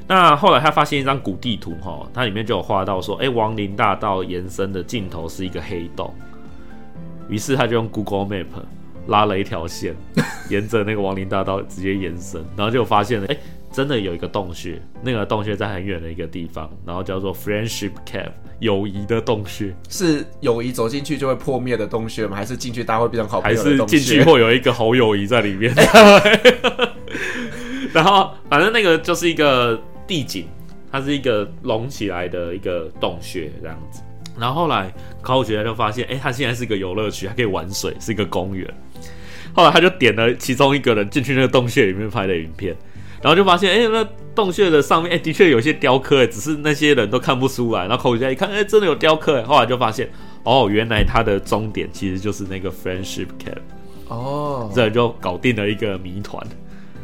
[0.08, 6.14] 那后来他发现一张古地图，哈，它里面就有画到说，哎，亡灵大道延伸的尽头是一个黑洞。
[7.28, 8.46] 于是他就用 Google Map
[9.08, 9.96] 拉了一条线，
[10.50, 13.36] 沿着那个亡灵大道直接延伸，然后就发现了，哎，
[13.72, 19.76] 真的有一个洞穴，那个洞穴在很远的一个地方，然后叫做 Friendship Cave，友谊的洞穴。
[19.90, 22.38] 是友谊走进去就会破灭的洞穴吗？
[22.38, 23.98] 还是进去大家会变成好朋友的洞穴？
[23.98, 25.74] 还是进去会有一个好友谊在里面？
[27.92, 29.82] 然后反正那个就是一个。
[30.08, 30.46] 地景，
[30.92, 34.02] 它是一个隆起来的一个洞穴这样子。
[34.40, 38.68] 然后后来考古学家就发现，哎，它现在是一个游乐区，还可以玩水，是一个公园。
[39.54, 42.76] 后来他就点了其中一个人进去那个洞穴里面拍的影片，
[43.22, 47.88] 然后就发现，哎，那洞穴的上面，哎，的确有些雕刻，哎，只是那些人都看不出来。
[47.88, 49.40] 然后考古学家一看，哎，真的有雕刻。
[49.40, 50.10] 哎，后来就发现，
[50.44, 53.62] 哦，原来它的终点其实就是那个 Friendship Camp。
[54.10, 56.46] 哦，这就搞定了一个谜团。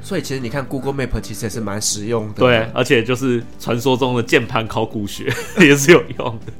[0.01, 2.39] 所以其实你看，Google Map 其实也是蛮实用的。
[2.39, 6.51] 对，而且就是传说中的键盘考古学 也是有用的。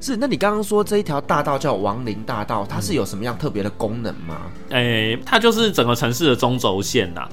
[0.00, 4.42] 是，那你刚刚说这一条大道叫亡灵大道，它是有什么样特别的功能吗？
[4.70, 7.28] 哎、欸，它就是整个城市的中轴线呐。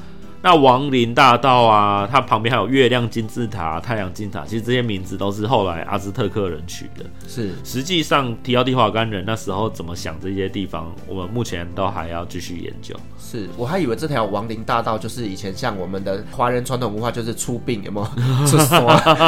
[0.47, 7.03] 那亡灵大道啊，它旁边还有月亮金字塔、太阳金字塔，其实这些名字都是后来阿兹特克人取的。
[7.27, 12.95] 是，实际上提奥蒂华干人那时候怎么想这些地方，我们目前都还要继续研究。
[13.19, 18.07] 是，我还以为这条亡灵大道就是以前像我们的华人传统文化，就是出殡有没有？
[18.47, 18.85] 出丧，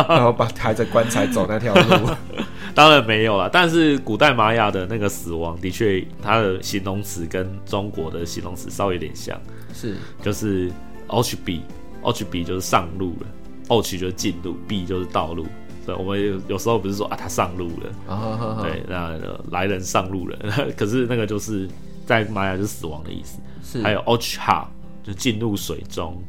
[0.07, 2.09] 然后把抬着棺材走那条路。
[2.73, 9.37] 当然没有了，但是古代玛雅的那个死亡，的确它的形容词跟中国的形容词稍微有点像。
[9.73, 10.71] 是，就是。
[11.09, 13.27] Och B，Och B 就是上路了
[13.67, 15.45] ，Och 就是进路，B 就是道路。
[15.85, 19.17] 所以我们有有时候不是说啊，他上路了，oh, 对，那
[19.49, 20.37] 来人上路了。
[20.77, 21.67] 可是那个就是
[22.05, 23.39] 在玛雅就是死亡的意思。
[23.63, 24.65] 是，还有 Och Ha
[25.03, 26.21] 就进入水中。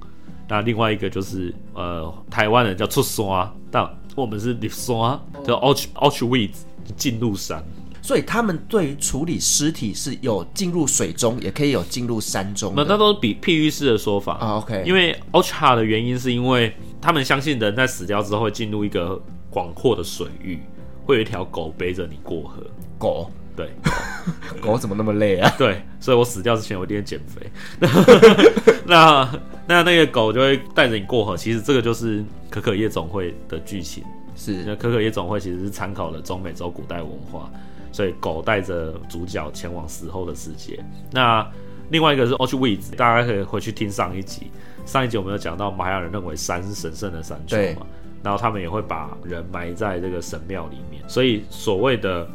[0.48, 6.62] 那另外一个就是呃，台湾人叫出山，但我们是入山，叫 Och Och Weeds
[6.96, 7.62] 进入山。
[8.02, 12.72] 所以他们对于处理尸体是有进入水中，也可以有进入山中。
[12.76, 14.54] 那那都是比譬喻式的说法啊。
[14.54, 20.58] Oh, OK，因为 Ocha 的原因是因为他们相信人在死掉之后会进入一个广阔的水域，
[21.04, 22.62] 会有一条狗背着你过河。
[22.98, 23.70] 狗，对，
[24.60, 25.52] 狗怎么那么累啊？
[25.56, 27.50] 对，所以我死掉之前我一定要减肥。
[28.86, 29.30] 那
[29.66, 31.36] 那那个狗就会带着你过河。
[31.36, 34.02] 其实这个就是可可夜总会的剧情。
[34.36, 37.50] 是，那可可夜总会其实是参考了中美洲古代文化。
[37.92, 40.82] 所以狗带着主角前往死后的世界。
[41.10, 41.46] 那
[41.90, 44.50] 另外一个是 Auschwitz，大家可以回去听上一集。
[44.86, 47.86] 上一集我们有讲到玛雅人认为山是神圣的山丘嘛，
[48.22, 51.02] 然后他们也会把人埋在这个神庙里面。
[51.08, 52.28] 所以所谓的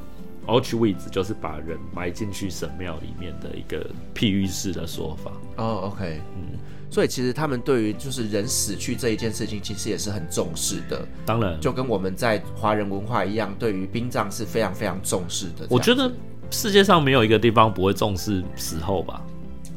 [0.45, 5.31] Auschwitz 就是把人埋进去神庙里面的一个譬喻式的说法。
[5.57, 6.59] 哦，oh，OK，嗯。
[6.95, 11.05] 所以其实他们对于就是人死去这一件事情，其实也是很重视的。
[11.25, 15.67] 当然，就跟我们在华人文化一样，对于殡葬是非常非常重视的。
[15.69, 16.09] 我觉得
[16.49, 19.21] 世界上没有一个地方不会重视死后吧。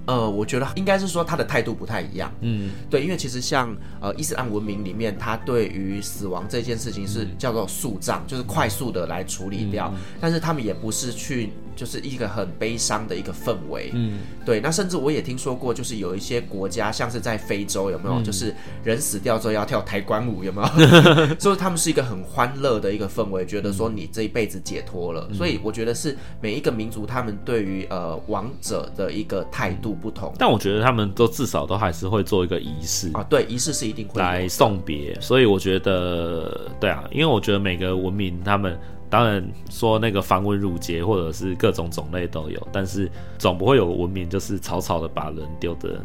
[0.07, 2.33] 呃，我觉得应该是说他的态度不太一样。
[2.43, 9.93] 嗯，对，因为其实像呃伊斯兰文明里面，他对于死亡这件事情是叫做速葬，就是快速的来处理掉。
[9.93, 11.51] 嗯，但是他们也不是去。
[11.79, 14.59] 就是一个很悲伤的一个氛围，嗯，对。
[14.59, 18.17] 那甚至我也听说过，就是有一些国家，像是在非洲，有没有？
[18.21, 20.69] 嗯、就是人死掉之后要跳抬棺舞，有没有？
[21.39, 25.29] 所以他们是一个很欢乐的一个氛围，觉得说你这一辈子解脱了。
[25.31, 30.35] 嗯、所以我觉得是每一个民族他们对于呃亡者的一个态度不同。
[30.37, 35.17] 但我觉得他们都至少都还是会做一个仪式啊，对，仪式是一定会来送别。
[35.21, 38.77] 所以我觉得，对啊，因为我觉得每个文明他们。
[39.11, 46.01] 当然说那个繁文缛节或者是各种种类都有，但是总不会有文明就是草草的把人丢的，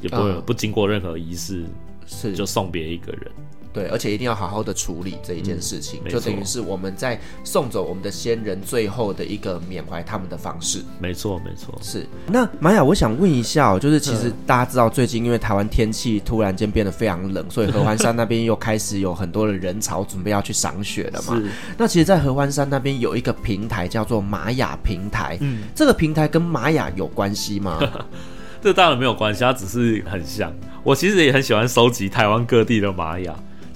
[0.00, 1.64] 也不不经过任何仪式
[2.06, 3.30] 是就送别一个人。
[3.74, 10.84] 对，而且一定要好好的处理这一件事情，嗯、就等于是我们在送走我们的先人最后的一个缅怀他们的方式。
[11.00, 11.76] 没错，没错。
[11.82, 12.06] 是。
[12.28, 21.42] 那玛雅，我想问一下哦，就是其实大家知道，最近因为台湾天气突然间变得非常冷，所以合欢山那边又开始有很多的人潮准备要去赏雪了嘛。
[21.76, 27.80] 那其实，在合欢山那边有一个平台叫做玛雅平台，嗯，这个平台跟玛雅有关系吗？
[28.62, 30.50] 这当然没有关系，它只是很像。
[30.82, 33.34] 我其实也很喜欢收集台湾各地的玛雅，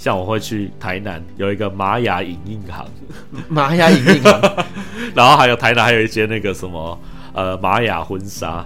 [0.09, 2.87] 像我会去台南有一个玛雅影印行，
[3.47, 4.41] 玛雅影印行，
[5.15, 6.99] 然后还有台南还有一些那个什么
[7.35, 8.65] 呃玛雅婚纱。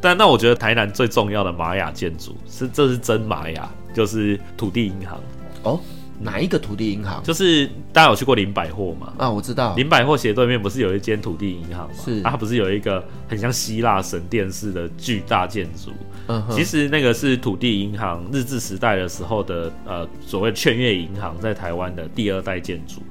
[0.00, 5.18] 但那我觉得台南最重要的玛雅建筑是，这是真玛雅，就是土地银行
[5.64, 5.80] 哦。
[6.18, 7.22] 哪一个土地银行？
[7.22, 9.12] 就是大家有去过林百货吗？
[9.18, 9.74] 啊，我知道。
[9.74, 11.94] 林百货斜对面不是有一间土地银行吗？
[12.02, 12.20] 是。
[12.20, 15.90] 啊，它不是有一个很像希腊神殿式的巨大建筑？
[16.28, 16.56] 嗯哼。
[16.56, 23.02] 其实那个是土地银行日治时代的时候的呃所谓劝业银行在台湾的第二代建筑。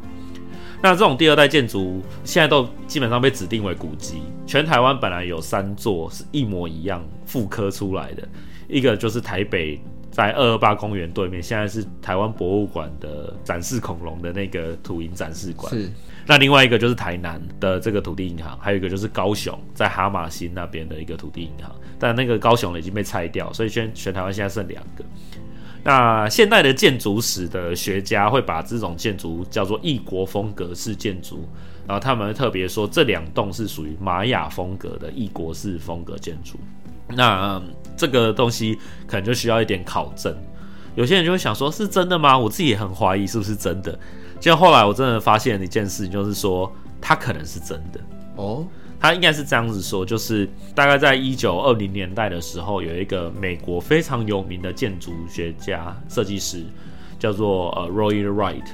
[0.82, 4.22] 那这种第二代建筑现在都基本上被指定为古迹。
[4.46, 8.28] 全台湾本来有三座是一模一样复刻出来的，
[8.68, 9.80] 一个就是台北。
[10.16, 15.70] 在二二八公园对面，现在是台湾博物馆的展示恐龙的那个土银展示馆。
[15.70, 15.92] 是，
[16.26, 21.70] 那另外一个就是台南的这个土地银行，还有一个就是高雄在哈马星那边的一个土地银行。
[22.00, 25.04] 但那个高雄已经被拆掉，所以全全台湾现在剩两个。
[25.84, 31.46] 那现代的建筑史的学家会把这种建筑叫做异国风格式建筑，
[31.86, 36.58] 然后他们特别说这两栋是属于玛雅风格的异国式风格建筑。
[37.10, 37.62] 那
[37.98, 38.78] 这个东西
[39.08, 40.36] 可能就需要一点考证，
[40.96, 42.38] 有些人就会想说，是真的吗？
[42.38, 43.98] 我自己也很怀疑是不是真的。
[44.40, 48.00] 结果后来我真的发现一件事情，就是说它可能是真的
[48.36, 48.66] 哦。
[48.98, 56.66] 他应该是这样子说，就是大概在一九二零年代的时候，有一个美国非常有名的建筑学家、设计师，
[57.20, 58.66] 叫做呃 Roy Wright。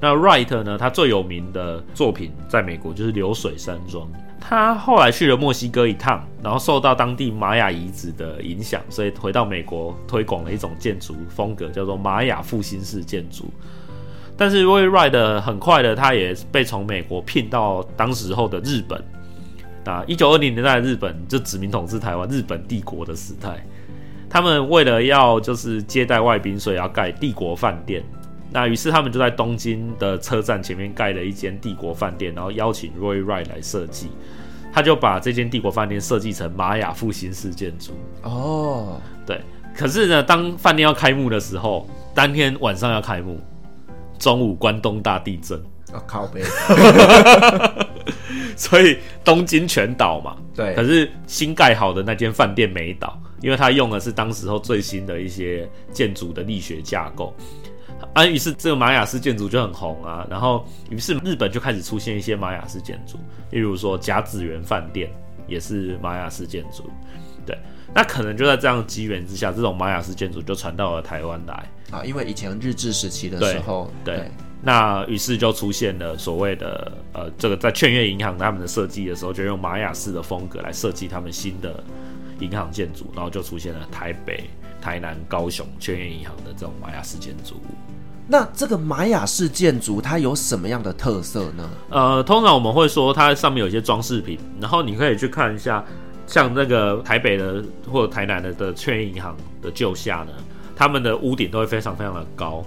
[0.00, 4.08] 那 Wright 呢，他最有名的作品在美国就是流水山庄。
[4.40, 13.44] 他后来去了墨西哥一趟，然后受到当地玛雅遗址的影响，所以回到美国推广了一种建筑风格，叫做玛雅复兴式建筑。
[14.36, 19.02] 但是 Roy Wright 很快的，他也被从美国聘到当时候的日本。
[19.84, 23.64] 啊，一九二零年代日本就殖民统治台湾，日本帝国的时代。
[24.28, 28.04] 他们为了要就是接待外宾，所以要盖帝国饭店。
[28.50, 34.08] 那于是他们就在东京的车站前面盖了一间帝国饭店，然后邀请 Roy Wright 来设计。
[34.72, 37.92] 他就把这间帝国饭店设计成玛雅复兴式建筑。
[38.22, 39.40] 哦，对。
[39.74, 43.40] 可是呢，当饭店要开幕的时候，当天晚上要开幕，
[44.18, 45.58] 中午关东大地震。
[45.92, 46.42] 啊，靠北。
[48.56, 50.36] 所以东京全倒嘛。
[50.54, 50.74] 对。
[50.74, 57.34] 可是新盖好的那间饭店没倒，因为他用的是当时候最新的一些建筑的力学架构。
[58.14, 63.18] 啊，于是这个玛雅式建筑就很红啊，然后于是日本就开始出现一些玛雅式建筑，
[63.50, 65.10] 例如说甲子园饭店
[65.46, 66.90] 也是玛雅式建筑，
[67.46, 67.58] 对，
[67.94, 74.30] 那可能就在这样机缘之下，这种玛雅式建筑就传到了台湾来啊，因为以前日治时期的时候，对，对，
[74.62, 81.82] 那于是就出现了所谓的呃，这个在劝业银行他们的设计的时候，就用玛雅式的风格来设计他们新的
[82.40, 84.48] 银行建筑，然后就出现了台北、
[84.80, 87.74] 台南、高雄劝业银行的这种玛雅式建筑物。
[88.30, 91.70] 那这个玛雅式建筑它有什么样的特色呢？
[91.88, 95.82] 呃，通常我们会说它上面有一些装饰品，然后你可以去看一下，
[96.26, 100.32] 像那个台北的或者台南的的劝业银行的旧下呢，
[100.76, 102.62] 他们的屋顶都会非常非常的高，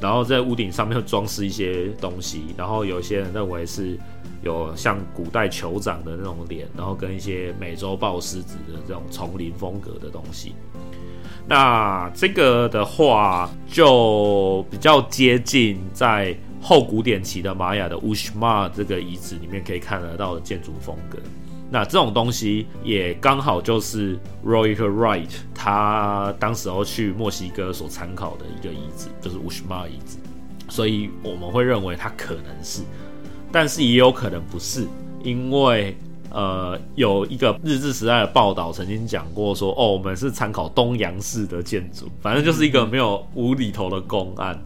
[0.00, 3.96] 然后在屋顶上面会装饰一些东西，然后有些人认为是
[4.42, 10.56] 有像古代酋长的那种脸，然后跟一些美洲豹狮子的这种丛林风格的东西。
[11.46, 21.18] 那这个的话，就比较接近在后古典期的玛雅的乌什玛这个遗址里面可以看得到的建筑风格。
[21.70, 30.16] 那这种东西也刚好就是 Roy Wright 他当时候去墨西哥所参考的一个遗址，就是乌什玛遗址。
[30.70, 32.82] 所以我们会认为它可能是，
[33.52, 34.86] 但是也有可能不是，
[35.22, 35.94] 因为。
[36.34, 44.60] 呃，有一个日治时代的报道曾经讲过说，哦，我们是参考东洋式的建筑，反正就是一个没有无厘头的公案。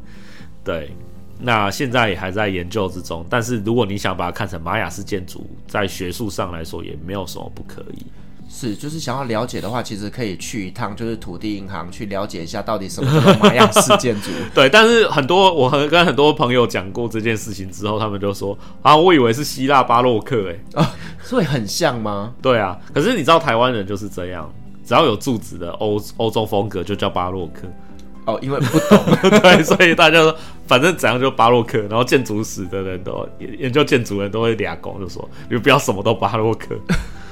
[0.64, 0.90] 对，
[1.38, 3.22] 那现在也还在研究之中。
[3.28, 8.06] 但是如果你想把它看成玛雅式建筑，在学术上来说也没有什么不可以。
[8.48, 14.30] 是，就是想要了解的话，其实可以去一趟，就是土地银行去了解一下到底什么叫玛雅式建筑。
[14.54, 22.32] 对，但是很多我和跟很多朋友讲过这件事情之后，他们就说啊，我以为是希腊巴洛克，哎，啊，所以很像吗？
[22.40, 24.50] 对啊，可是你知道台湾人就是这样，
[24.84, 27.68] 只要有柱子的欧欧洲风格就叫巴洛克。
[28.24, 30.36] 哦，因为不懂， 对，所以大家说
[30.66, 36.74] 反正怎样就巴洛克，然后建筑史的人都研究建筑人都会俩拱，就说你不要什么都巴洛克。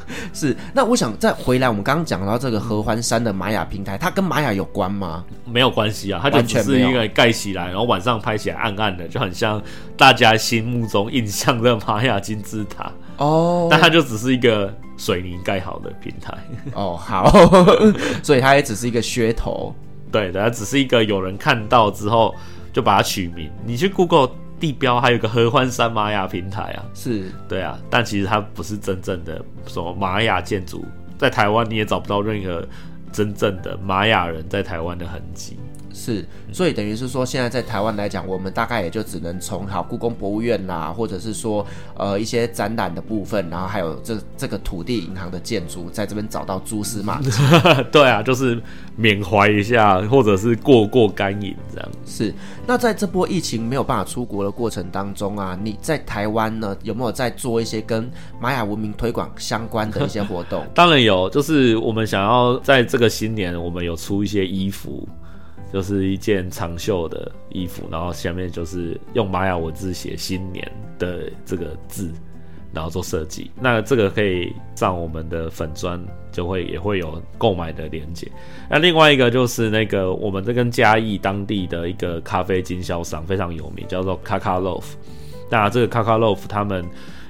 [0.33, 5.25] 是，那我想再回来，我们刚刚讲到这个合欢山的玛雅平台，它跟玛雅有关吗？
[5.45, 9.63] 没有关系啊，它就只是一个盖起来，然后晚上拍起来暗暗的，就很像
[9.97, 13.69] 大家心目中印象的玛雅金字塔哦。
[13.71, 16.33] 但它就只是一个水泥盖好的平台
[16.75, 16.97] 哦。
[16.97, 17.31] 好，
[18.23, 19.75] 所以它也只是一个噱头。
[20.13, 22.35] 对的，它只是一个有人看到之后
[22.73, 23.51] 就把它取名。
[23.65, 24.31] 你去 Google。
[24.59, 30.85] 地标还有个合欢山玛雅平台啊，是对啊，但其实它不是真正的什么玛雅建筑，
[31.19, 32.67] 在台湾你也找不到任何
[33.13, 35.59] 真正的玛雅人在台湾的痕迹。
[35.99, 36.23] 是，
[36.53, 41.67] 所以等于是说，现在在台湾来讲，我们大概也就只能从好故宫博物院啦，或者是说
[41.97, 47.31] 呃一些展览的部分，然后还有这这个土地银行的建筑，在这边找到蛛丝马迹。
[47.91, 48.61] 对啊，就是
[48.95, 51.89] 缅怀一下，或者是过过干瘾这样。
[52.05, 52.35] 是。
[52.67, 60.63] 那在这波疫情没有办法出国的过程当中啊，你在台湾呢有没有在做一些跟玛雅文明推广相关的一些活动？
[60.75, 65.09] 当然有，就是我们想要在这个新年，我们有出一些衣服。
[65.73, 72.13] 就是一件长袖的衣服，然后下面就是用玛雅文字写“新年”的这个字，
[72.73, 73.51] 然后做设计。
[73.61, 76.01] 那这个可以上我们的粉砖，
[76.33, 78.31] 就会也会有购买的链接。
[78.71, 84.85] 那另外一个就是那个我们这跟嘉义当地的一个咖啡经销商非常有名，叫做 Kaka Loaf。
[85.51, 86.85] 那这个 Kaka Loaf 他们。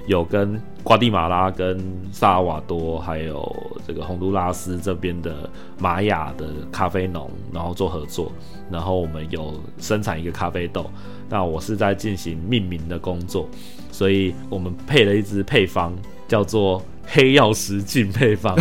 [0.07, 1.77] 有跟瓜地马拉、跟
[2.11, 3.55] 萨尔瓦多，还有
[3.85, 8.31] 这个洪都拉斯这边的玛雅的咖啡农，然后做合作，
[8.71, 10.89] 然后我们有生产一个咖啡豆，
[11.29, 13.49] 那我是在进行命名的工作，
[13.91, 15.93] 所以我们配了一支配方，
[16.25, 18.57] 叫做黑曜石净配方，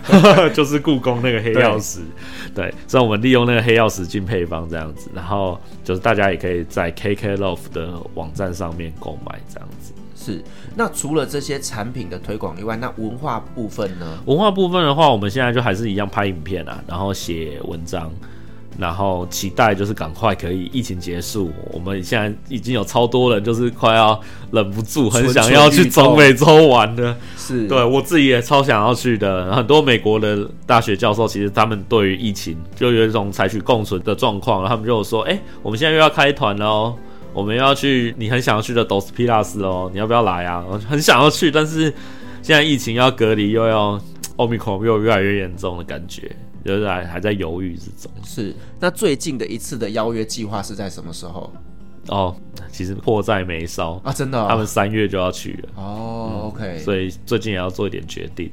[0.52, 2.00] 就是故宫那个黑曜石，
[2.54, 9.94] 对，对，所以我们利用那个黑曜石净配方这样子，然后就是大家也可以在 KK Love 的网站上面购买这样子。
[10.22, 10.44] 是，
[10.76, 14.18] 那除了这些产品的推广以外，那文化部分呢？
[14.26, 18.12] 文化部分的话，我们现在就还是一样拍影片啊，然后写文章，
[18.78, 21.50] 然后期待就是赶快可以疫情结束。
[21.72, 24.20] 我们现在已经有超多人就是快要
[24.52, 27.16] 忍不住，很想要去中美洲玩的。
[27.38, 29.54] 是，对我自己也超想要去的。
[29.54, 36.94] 很多美国的大学教授其实他们对于疫情就有一种采取共存的状况，他们就说：“哎、欸，我们现在又要开团了哦。”
[37.32, 40.64] 我们要去你很想要去的 Dos Pilas 哦，你要不要来啊？
[40.68, 41.92] 我很想要去，但是
[42.42, 44.00] 现在疫情要隔离，又要
[44.36, 48.10] Omicron 又越来越严重的感觉，就是还还在犹豫之中。
[48.24, 51.52] 是，那最近的一次的邀约计划是在什么时候？
[52.08, 52.34] 哦，
[52.72, 55.68] 其实迫在眉梢啊，真的、哦，他们三月就要去了。
[55.76, 58.50] 哦、嗯、，OK，所以最近也要做一点决定。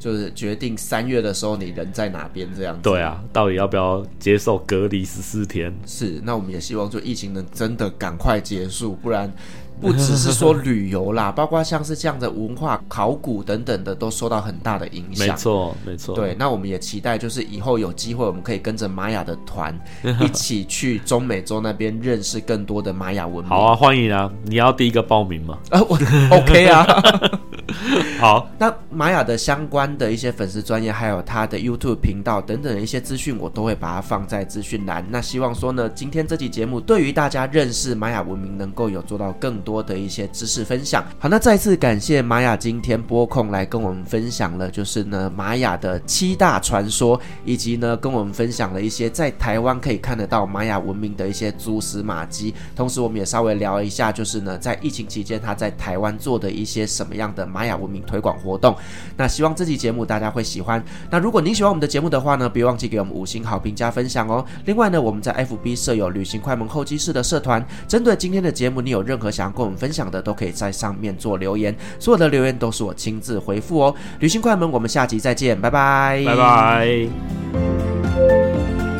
[0.00, 2.80] 就是决定三月的时候你人在哪边这样子。
[2.82, 5.72] 对啊，到底要不要接受隔离十四天？
[5.86, 9.30] 是，那我们也希望就疫情能真的赶快结束，不然
[9.78, 15.28] 不只是说旅游啦， 包括像是这样的文化考古等等的都受到很大的影响。
[15.28, 16.14] 没错，没错。
[16.14, 19.78] 对，那我们也期待就是以后有机会我们可以跟着玛雅的团
[20.20, 23.48] 一起去中美洲那边认识更多的玛雅文明。
[23.48, 24.32] 好啊，欢迎啊！
[24.44, 25.58] 你要第一个报名吗？
[25.70, 25.98] 啊，我
[26.30, 26.86] OK 啊。
[28.18, 35.04] 好，那玛雅的相关的一些粉丝专业，还有他的 YouTube 频道等等的一些资讯，我都会把它放在资讯栏。
[35.10, 41.04] 那希望说呢，今天这期节目对于大家认识玛雅文明，能够有做到更多的一些知识分享。
[41.18, 52.54] 好，那再次感谢玛雅今天播控来跟我们分享了，就是呢玛雅的七大传说，以及呢跟我们分享了一些在台湾可以看得到玛雅文明的一些蛛丝马迹。
[52.74, 58.74] 同时，我们也稍微聊一下，就是呢在疫情期间他在台湾做的一些什么样的玛雅文明推广活动，
[59.16, 60.82] 那希望这期节目大家会喜欢。
[61.10, 64.44] 那如果您喜欢我们的节目的话呢，别忘记给我们五星好评加分享哦。
[64.64, 73.94] 另外呢，我们在 FB 设有旅行快门候机室的社团，针对今天的节目，你有任何想要跟我们分享的，都可以在上面做留言，所有的留言都是我亲自回复哦。
[74.18, 76.86] 旅行快门，我们下集再见，拜拜，拜拜。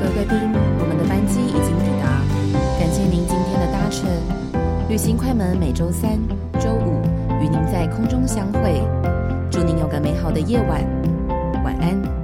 [0.01, 0.39] 各位贵宾，
[0.79, 2.23] 我们的班机已经抵达，
[2.79, 4.07] 感谢您今天的搭乘。
[4.89, 6.19] 旅行快门每周三、
[6.61, 7.10] 周五。
[7.81, 8.87] 在空中相会。
[9.51, 10.85] 祝您有个美好的夜晚。
[11.65, 12.20] 晚安。